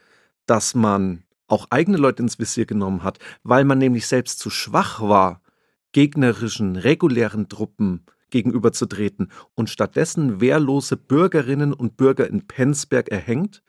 [0.47, 5.01] dass man auch eigene Leute ins Visier genommen hat, weil man nämlich selbst zu schwach
[5.01, 5.41] war,
[5.93, 13.63] gegnerischen, regulären Truppen gegenüberzutreten und stattdessen wehrlose Bürgerinnen und Bürger in Penzberg erhängt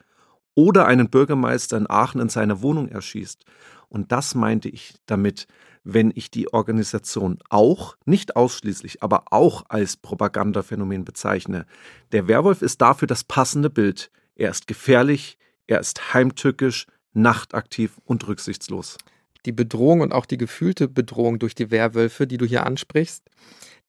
[0.55, 3.45] oder einen Bürgermeister in Aachen in seiner Wohnung erschießt.
[3.89, 5.45] Und das meinte ich damit,
[5.83, 11.65] wenn ich die Organisation auch, nicht ausschließlich, aber auch als Propagandaphänomen bezeichne.
[12.11, 14.09] Der Werwolf ist dafür das passende Bild.
[14.35, 18.97] Er ist gefährlich, er ist heimtückisch, nachtaktiv und rücksichtslos.
[19.45, 23.23] Die Bedrohung und auch die gefühlte Bedrohung durch die Werwölfe, die du hier ansprichst,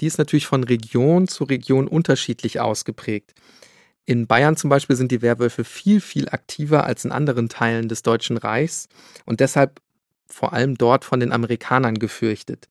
[0.01, 3.35] die ist natürlich von Region zu Region unterschiedlich ausgeprägt.
[4.07, 8.03] In Bayern zum Beispiel sind die Werwölfe viel, viel aktiver als in anderen Teilen des
[8.03, 8.89] Deutschen Reichs
[9.25, 9.81] und deshalb
[10.27, 12.69] vor allem dort von den Amerikanern gefürchtet.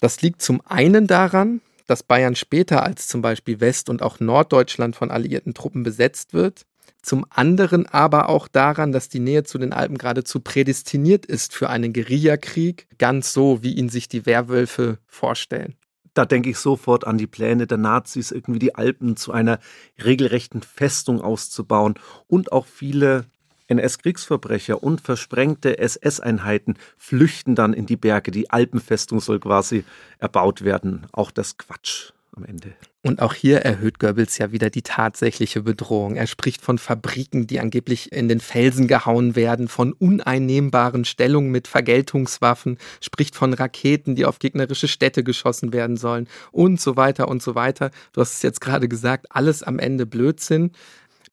[0.00, 4.96] Das liegt zum einen daran, dass Bayern später als zum Beispiel West- und auch Norddeutschland
[4.96, 6.66] von alliierten Truppen besetzt wird,
[7.02, 11.68] zum anderen aber auch daran, dass die Nähe zu den Alpen geradezu prädestiniert ist für
[11.68, 15.74] einen Guerillakrieg, ganz so, wie ihn sich die Werwölfe vorstellen.
[16.14, 19.58] Da denke ich sofort an die Pläne der Nazis, irgendwie die Alpen zu einer
[20.02, 21.94] regelrechten Festung auszubauen
[22.28, 23.24] und auch viele
[23.68, 28.30] NS-Kriegsverbrecher und versprengte SS-Einheiten flüchten dann in die Berge.
[28.30, 29.84] Die Alpenfestung soll quasi
[30.18, 31.06] erbaut werden.
[31.12, 32.74] Auch das Quatsch am Ende.
[33.02, 36.16] Und auch hier erhöht Goebbels ja wieder die tatsächliche Bedrohung.
[36.16, 41.68] Er spricht von Fabriken, die angeblich in den Felsen gehauen werden, von uneinnehmbaren Stellungen mit
[41.68, 47.42] Vergeltungswaffen, spricht von Raketen, die auf gegnerische Städte geschossen werden sollen und so weiter und
[47.42, 47.90] so weiter.
[48.12, 50.72] Du hast es jetzt gerade gesagt, alles am Ende Blödsinn.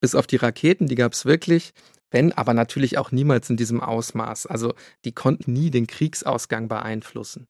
[0.01, 1.73] Bis auf die Raketen, die gab es wirklich
[2.11, 4.47] wenn aber natürlich auch niemals in diesem Ausmaß.
[4.47, 4.73] Also
[5.05, 7.47] die konnten nie den Kriegsausgang beeinflussen.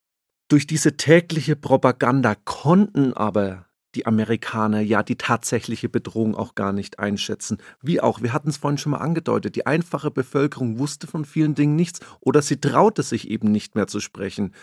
[0.49, 6.97] Durch diese tägliche Propaganda konnten aber die Amerikaner ja die tatsächliche Bedrohung auch gar nicht
[6.97, 7.59] einschätzen.
[7.83, 11.53] Wie auch, wir hatten es vorhin schon mal angedeutet, die einfache Bevölkerung wusste von vielen
[11.53, 14.55] Dingen nichts oder sie traute sich eben nicht mehr zu sprechen.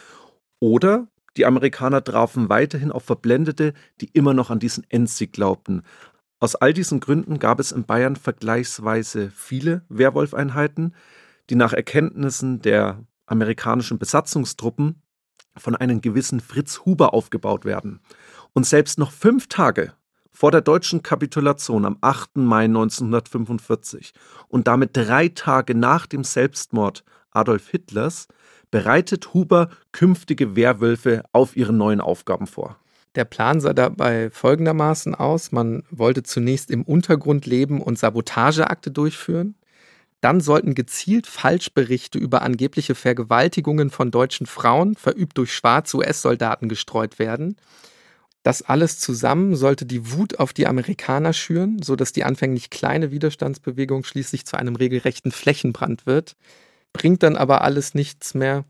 [0.59, 5.83] Oder die Amerikaner trafen weiterhin auf Verblendete, die immer noch an diesen Endsieg glaubten.
[6.41, 10.97] Aus all diesen Gründen gab es in Bayern vergleichsweise viele Werwolfeinheiten,
[11.49, 15.03] die nach Erkenntnissen der amerikanischen Besatzungstruppen
[15.59, 18.01] von einem gewissen Fritz Huber aufgebaut werden.
[18.53, 19.93] Und selbst noch fünf Tage
[20.31, 22.37] vor der deutschen Kapitulation am 8.
[22.37, 24.13] Mai 1945
[24.49, 28.29] und damit drei Tage nach dem Selbstmord Adolf Hitlers
[28.71, 32.77] bereitet Huber künftige Werwölfe auf ihre neuen Aufgaben vor.
[33.15, 35.53] Der Plan sah dabei folgendermaßen aus.
[35.53, 39.55] Man wollte zunächst im Untergrund leben und Sabotageakte durchführen.
[40.21, 47.19] Dann sollten gezielt Falschberichte über angebliche Vergewaltigungen von deutschen Frauen, verübt durch schwarze US-Soldaten, gestreut
[47.19, 47.57] werden.
[48.43, 54.05] Das alles zusammen sollte die Wut auf die Amerikaner schüren, sodass die anfänglich kleine Widerstandsbewegung
[54.05, 56.37] schließlich zu einem regelrechten Flächenbrand wird.
[56.93, 58.65] Bringt dann aber alles nichts mehr,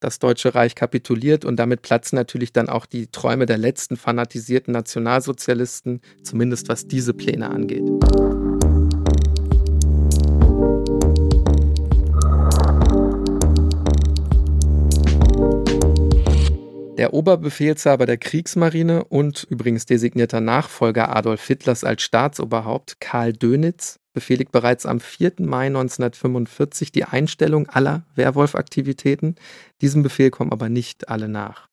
[0.00, 4.72] das Deutsche Reich kapituliert und damit platzen natürlich dann auch die Träume der letzten fanatisierten
[4.72, 7.88] Nationalsozialisten, zumindest was diese Pläne angeht.
[17.02, 24.52] Der Oberbefehlshaber der Kriegsmarine und übrigens designierter Nachfolger Adolf Hitlers als Staatsoberhaupt, Karl Dönitz, befehligt
[24.52, 25.32] bereits am 4.
[25.40, 29.34] Mai 1945 die Einstellung aller Werwolf-Aktivitäten.
[29.80, 31.68] Diesem Befehl kommen aber nicht alle nach.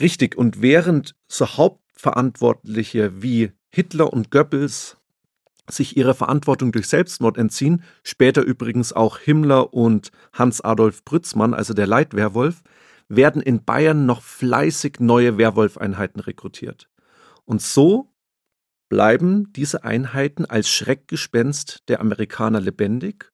[0.00, 4.96] Richtig, und während so Hauptverantwortliche wie Hitler und Goebbels
[5.68, 11.74] sich ihrer Verantwortung durch Selbstmord entziehen, später übrigens auch Himmler und Hans Adolf Brützmann, also
[11.74, 12.62] der Leitwerwolf,
[13.08, 16.88] werden in Bayern noch fleißig neue Werwolfeinheiten rekrutiert.
[17.44, 18.12] Und so
[18.88, 23.32] bleiben diese Einheiten als Schreckgespenst der Amerikaner lebendig.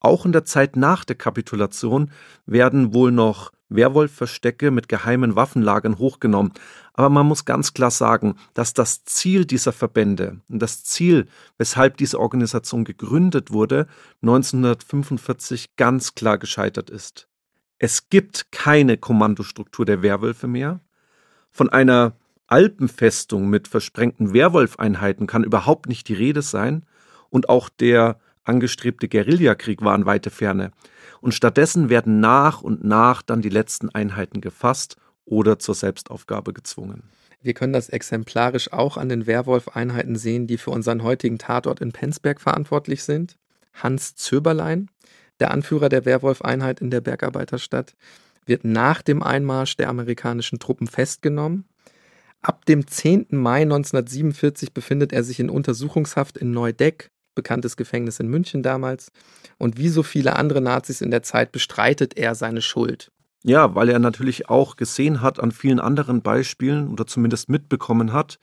[0.00, 2.12] Auch in der Zeit nach der Kapitulation
[2.46, 6.52] werden wohl noch Werwolfverstecke mit geheimen Waffenlagern hochgenommen.
[6.94, 11.26] Aber man muss ganz klar sagen, dass das Ziel dieser Verbände und das Ziel,
[11.58, 13.86] weshalb diese Organisation gegründet wurde,
[14.22, 17.28] 1945 ganz klar gescheitert ist.
[17.78, 20.80] Es gibt keine Kommandostruktur der Werwölfe mehr.
[21.50, 22.16] Von einer
[22.48, 26.84] Alpenfestung mit versprengten Werwolfeinheiten kann überhaupt nicht die Rede sein
[27.30, 30.72] und auch der angestrebte Guerillakrieg war in weite Ferne.
[31.20, 37.02] Und stattdessen werden nach und nach dann die letzten Einheiten gefasst oder zur Selbstaufgabe gezwungen.
[37.40, 41.92] Wir können das exemplarisch auch an den Werwolf-Einheiten sehen, die für unseren heutigen Tatort in
[41.92, 43.36] Penzberg verantwortlich sind.
[43.74, 44.90] Hans Zöberlein,
[45.40, 47.94] der Anführer der Werwolf-Einheit in der Bergarbeiterstadt,
[48.46, 51.64] wird nach dem Einmarsch der amerikanischen Truppen festgenommen
[52.40, 53.26] Ab dem 10.
[53.30, 59.10] Mai 1947 befindet er sich in Untersuchungshaft in Neudeck, bekanntes Gefängnis in München damals.
[59.58, 63.10] Und wie so viele andere Nazis in der Zeit bestreitet er seine Schuld.
[63.42, 68.38] Ja, weil er natürlich auch gesehen hat an vielen anderen Beispielen oder zumindest mitbekommen hat,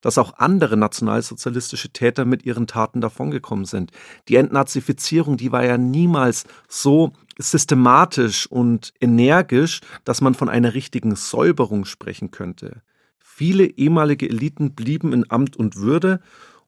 [0.00, 3.90] dass auch andere nationalsozialistische Täter mit ihren Taten davongekommen sind.
[4.28, 11.16] Die Entnazifizierung, die war ja niemals so systematisch und energisch, dass man von einer richtigen
[11.16, 12.82] Säuberung sprechen könnte.
[13.18, 16.20] Viele ehemalige Eliten blieben in Amt und Würde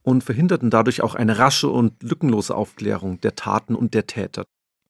[0.03, 4.45] und verhinderten dadurch auch eine rasche und lückenlose Aufklärung der Taten und der Täter.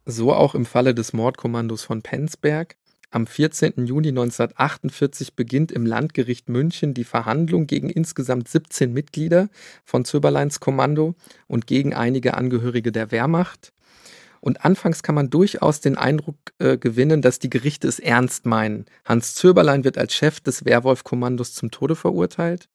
[0.05, 2.77] So auch im Falle des Mordkommandos von Penzberg.
[3.15, 3.85] Am 14.
[3.85, 9.51] Juni 1948 beginnt im Landgericht München die Verhandlung gegen insgesamt 17 Mitglieder
[9.85, 11.15] von Zöberleins Kommando
[11.47, 13.75] und gegen einige Angehörige der Wehrmacht.
[14.41, 18.87] Und anfangs kann man durchaus den Eindruck äh, gewinnen, dass die Gerichte es ernst meinen.
[19.05, 22.71] Hans Zöberlein wird als Chef des Werwolf-Kommandos zum Tode verurteilt,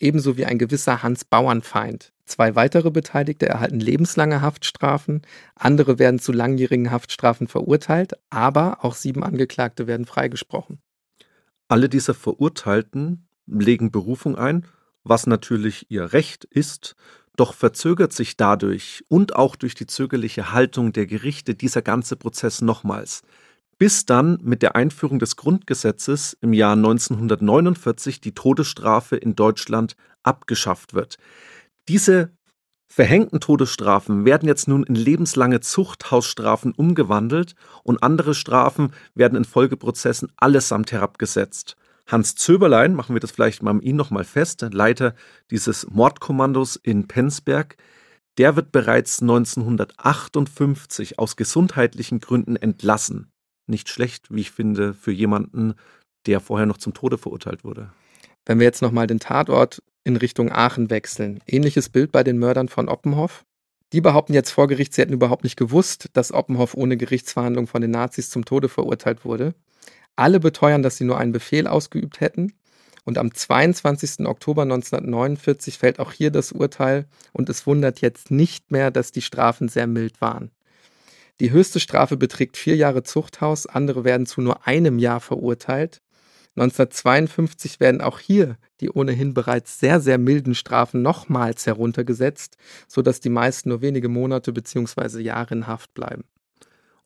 [0.00, 2.12] ebenso wie ein gewisser Hans Bauernfeind.
[2.24, 5.22] Zwei weitere Beteiligte erhalten lebenslange Haftstrafen,
[5.54, 10.80] andere werden zu langjährigen Haftstrafen verurteilt, aber auch sieben Angeklagte werden freigesprochen.
[11.68, 14.64] Alle dieser Verurteilten legen Berufung ein,
[15.02, 16.94] was natürlich ihr Recht ist,
[17.36, 22.60] doch verzögert sich dadurch und auch durch die zögerliche Haltung der Gerichte dieser ganze Prozess
[22.60, 23.22] nochmals,
[23.80, 30.92] bis dann mit der Einführung des Grundgesetzes im Jahr 1949 die Todesstrafe in Deutschland abgeschafft
[30.92, 31.16] wird.
[31.88, 32.30] Diese
[32.88, 40.30] verhängten Todesstrafen werden jetzt nun in lebenslange Zuchthausstrafen umgewandelt und andere Strafen werden in Folgeprozessen
[40.36, 41.76] allesamt herabgesetzt.
[42.06, 45.14] Hans Zöberlein, machen wir das vielleicht mal ihn nochmal fest, Leiter
[45.50, 47.78] dieses Mordkommandos in Penzberg,
[48.36, 53.32] der wird bereits 1958 aus gesundheitlichen Gründen entlassen.
[53.70, 55.74] Nicht schlecht, wie ich finde, für jemanden,
[56.26, 57.90] der vorher noch zum Tode verurteilt wurde.
[58.44, 62.68] Wenn wir jetzt nochmal den Tatort in Richtung Aachen wechseln, ähnliches Bild bei den Mördern
[62.68, 63.44] von Oppenhoff.
[63.92, 67.80] Die behaupten jetzt vor Gericht, sie hätten überhaupt nicht gewusst, dass Oppenhoff ohne Gerichtsverhandlung von
[67.80, 69.54] den Nazis zum Tode verurteilt wurde.
[70.16, 72.52] Alle beteuern, dass sie nur einen Befehl ausgeübt hätten.
[73.04, 74.26] Und am 22.
[74.26, 79.22] Oktober 1949 fällt auch hier das Urteil und es wundert jetzt nicht mehr, dass die
[79.22, 80.50] Strafen sehr mild waren.
[81.40, 86.02] Die höchste Strafe beträgt vier Jahre Zuchthaus, andere werden zu nur einem Jahr verurteilt.
[86.56, 92.56] 1952 werden auch hier die ohnehin bereits sehr, sehr milden Strafen nochmals heruntergesetzt,
[92.88, 95.20] sodass die meisten nur wenige Monate bzw.
[95.20, 96.24] Jahre in Haft bleiben.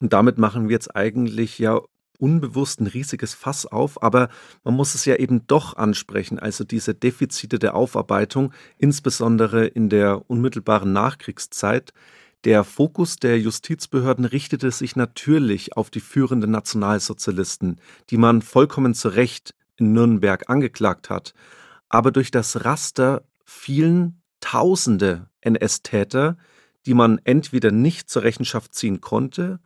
[0.01, 1.81] Und damit machen wir jetzt eigentlich ja
[2.19, 4.29] unbewusst ein riesiges Fass auf, aber
[4.63, 10.29] man muss es ja eben doch ansprechen, also diese Defizite der Aufarbeitung, insbesondere in der
[10.29, 11.93] unmittelbaren Nachkriegszeit.
[12.45, 17.81] Der Fokus der Justizbehörden richtete sich natürlich auf die führenden Nationalsozialisten,
[18.11, 21.33] die man vollkommen zu Recht in Nürnberg angeklagt hat.
[21.89, 26.37] Aber durch das Raster fielen Tausende NS-Täter,
[26.85, 29.59] die man entweder nicht zur Rechenschaft ziehen konnte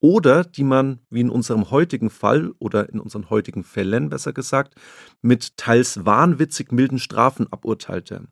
[0.00, 4.74] oder die man, wie in unserem heutigen Fall oder in unseren heutigen Fällen besser gesagt,
[5.22, 8.26] mit teils wahnwitzig milden Strafen aburteilte.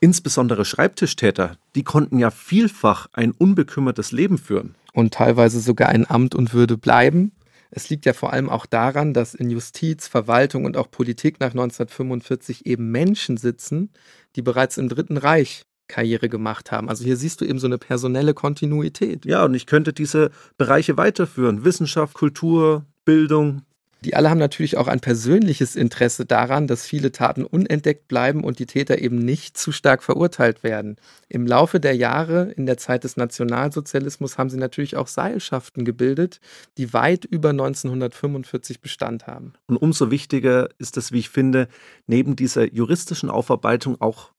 [0.00, 4.76] Insbesondere Schreibtischtäter, die konnten ja vielfach ein unbekümmertes Leben führen.
[4.92, 7.32] Und teilweise sogar in Amt und Würde bleiben.
[7.70, 11.50] Es liegt ja vor allem auch daran, dass in Justiz, Verwaltung und auch Politik nach
[11.50, 13.90] 1945 eben Menschen sitzen,
[14.36, 16.88] die bereits im Dritten Reich Karriere gemacht haben.
[16.88, 19.24] Also hier siehst du eben so eine personelle Kontinuität.
[19.24, 21.64] Ja, und ich könnte diese Bereiche weiterführen.
[21.64, 23.62] Wissenschaft, Kultur, Bildung.
[24.04, 28.60] Die alle haben natürlich auch ein persönliches Interesse daran, dass viele Taten unentdeckt bleiben und
[28.60, 30.96] die Täter eben nicht zu stark verurteilt werden.
[31.28, 36.40] Im Laufe der Jahre, in der Zeit des Nationalsozialismus, haben sie natürlich auch Seilschaften gebildet,
[36.76, 39.54] die weit über 1945 Bestand haben.
[39.66, 41.66] Und umso wichtiger ist es, wie ich finde,
[42.06, 44.30] neben dieser juristischen Aufarbeitung auch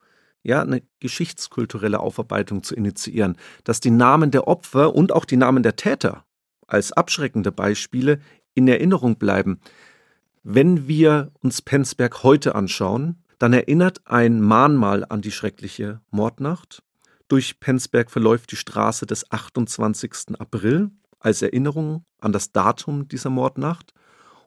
[0.42, 5.62] ja, eine geschichtskulturelle Aufarbeitung zu initiieren, dass die Namen der Opfer und auch die Namen
[5.62, 6.24] der Täter
[6.66, 8.20] als abschreckende Beispiele
[8.54, 9.60] in Erinnerung bleiben.
[10.42, 16.82] Wenn wir uns Penzberg heute anschauen, dann erinnert ein Mahnmal an die schreckliche Mordnacht.
[17.28, 20.38] Durch Penzberg verläuft die Straße des 28.
[20.38, 20.90] April
[21.20, 23.94] als Erinnerung an das Datum dieser Mordnacht.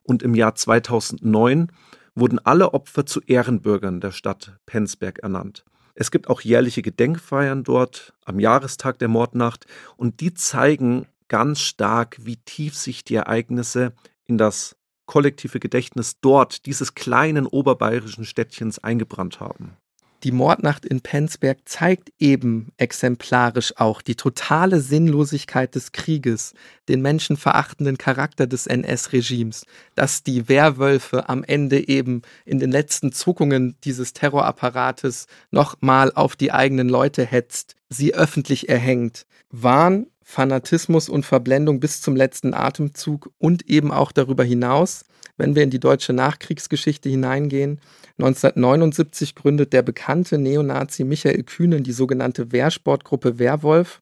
[0.04, 1.72] Und im Jahr 2009
[2.16, 5.64] wurden alle Opfer zu Ehrenbürgern der Stadt Penzberg ernannt.
[5.96, 12.18] Es gibt auch jährliche Gedenkfeiern dort am Jahrestag der Mordnacht und die zeigen ganz stark,
[12.22, 13.94] wie tief sich die Ereignisse
[14.26, 19.78] in das kollektive Gedächtnis dort, dieses kleinen oberbayerischen Städtchens eingebrannt haben.
[20.24, 26.54] Die Mordnacht in Penzberg zeigt eben exemplarisch auch die totale Sinnlosigkeit des Krieges,
[26.88, 29.66] den menschenverachtenden Charakter des NS-Regimes,
[29.96, 36.54] dass die Werwölfe am Ende eben in den letzten Zuckungen dieses Terrorapparates nochmal auf die
[36.54, 39.26] eigenen Leute hetzt, sie öffentlich erhängt.
[39.50, 45.06] Wahn, Fanatismus und Verblendung bis zum letzten Atemzug und eben auch darüber hinaus
[45.38, 47.80] wenn wir in die deutsche Nachkriegsgeschichte hineingehen.
[48.20, 54.02] 1979 gründet der bekannte Neonazi Michael Kühnen die sogenannte Wehrsportgruppe Werwolf.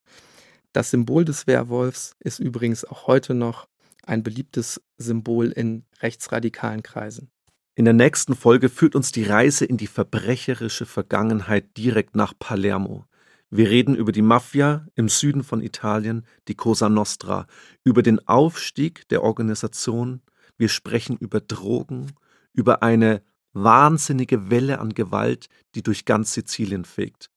[0.74, 3.68] Das Symbol des Werwolfs ist übrigens auch heute noch
[4.04, 7.30] ein beliebtes Symbol in rechtsradikalen Kreisen.
[7.76, 13.06] In der nächsten Folge führt uns die Reise in die verbrecherische Vergangenheit direkt nach Palermo.
[13.54, 17.48] Wir reden über die Mafia im Süden von Italien, die Cosa Nostra,
[17.84, 20.22] über den Aufstieg der Organisation
[20.58, 22.14] Wir sprechen über Drogen,
[22.54, 23.22] über eine
[23.52, 27.30] wahnsinnige Welle an Gewalt, die durch ganz Sizilien fegt.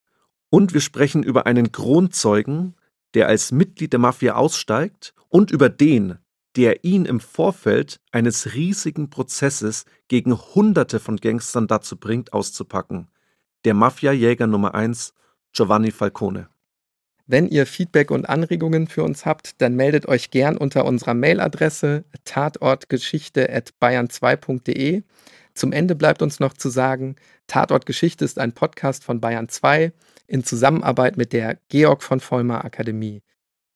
[0.50, 2.76] Und wir sprechen über einen Kronzeugen,
[3.14, 6.18] der als Mitglied der Mafia aussteigt und über den,
[6.54, 13.08] der ihn im Vorfeld eines riesigen Prozesses gegen Hunderte von Gangstern dazu bringt, auszupacken.
[13.64, 15.12] Der Mafia-Jäger Nummer 1,
[15.54, 16.48] Giovanni Falcone.
[17.26, 22.04] Wenn ihr Feedback und Anregungen für uns habt, dann meldet euch gern unter unserer Mailadresse
[22.24, 25.04] tatortgeschichte.bayern2.de.
[25.54, 29.94] Zum Ende bleibt uns noch zu sagen, Tatort Geschichte ist ein Podcast von Bayern 2
[30.26, 33.22] in Zusammenarbeit mit der Georg von Vollmer Akademie.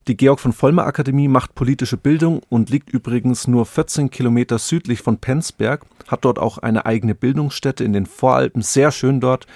[0.09, 5.03] Die Georg von Vollmer Akademie macht politische Bildung und liegt übrigens nur 14 Kilometer südlich
[5.03, 9.47] von Penzberg, hat dort auch eine eigene Bildungsstätte in den Voralpen, sehr schön dort.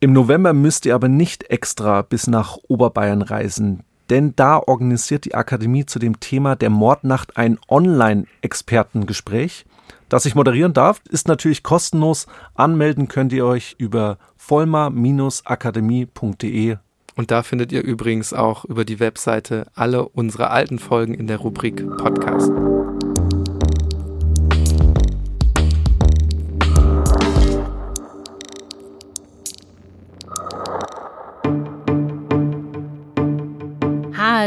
[0.00, 5.34] Im November müsst ihr aber nicht extra bis nach Oberbayern reisen, denn da organisiert die
[5.34, 9.66] Akademie zu dem Thema der Mordnacht ein Online-Expertengespräch.
[10.08, 12.28] Das ich moderieren darf, ist natürlich kostenlos.
[12.54, 16.76] Anmelden könnt ihr euch über vollmer-akademie.de.
[17.16, 21.38] Und da findet ihr übrigens auch über die Webseite alle unsere alten Folgen in der
[21.38, 22.52] Rubrik Podcast.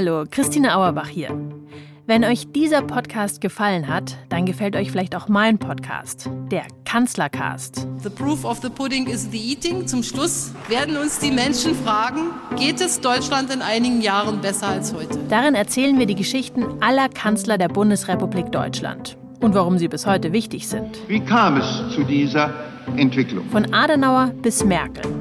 [0.03, 1.29] Hallo, Christine Auerbach hier.
[2.07, 7.87] Wenn euch dieser Podcast gefallen hat, dann gefällt euch vielleicht auch mein Podcast, der Kanzlercast.
[8.01, 9.85] The proof of the pudding is the eating.
[9.85, 14.91] Zum Schluss werden uns die Menschen fragen, geht es Deutschland in einigen Jahren besser als
[14.91, 15.19] heute?
[15.29, 20.33] Darin erzählen wir die Geschichten aller Kanzler der Bundesrepublik Deutschland und warum sie bis heute
[20.33, 20.97] wichtig sind.
[21.07, 22.51] Wie kam es zu dieser
[22.97, 23.47] Entwicklung?
[23.51, 25.20] Von Adenauer bis Merkel.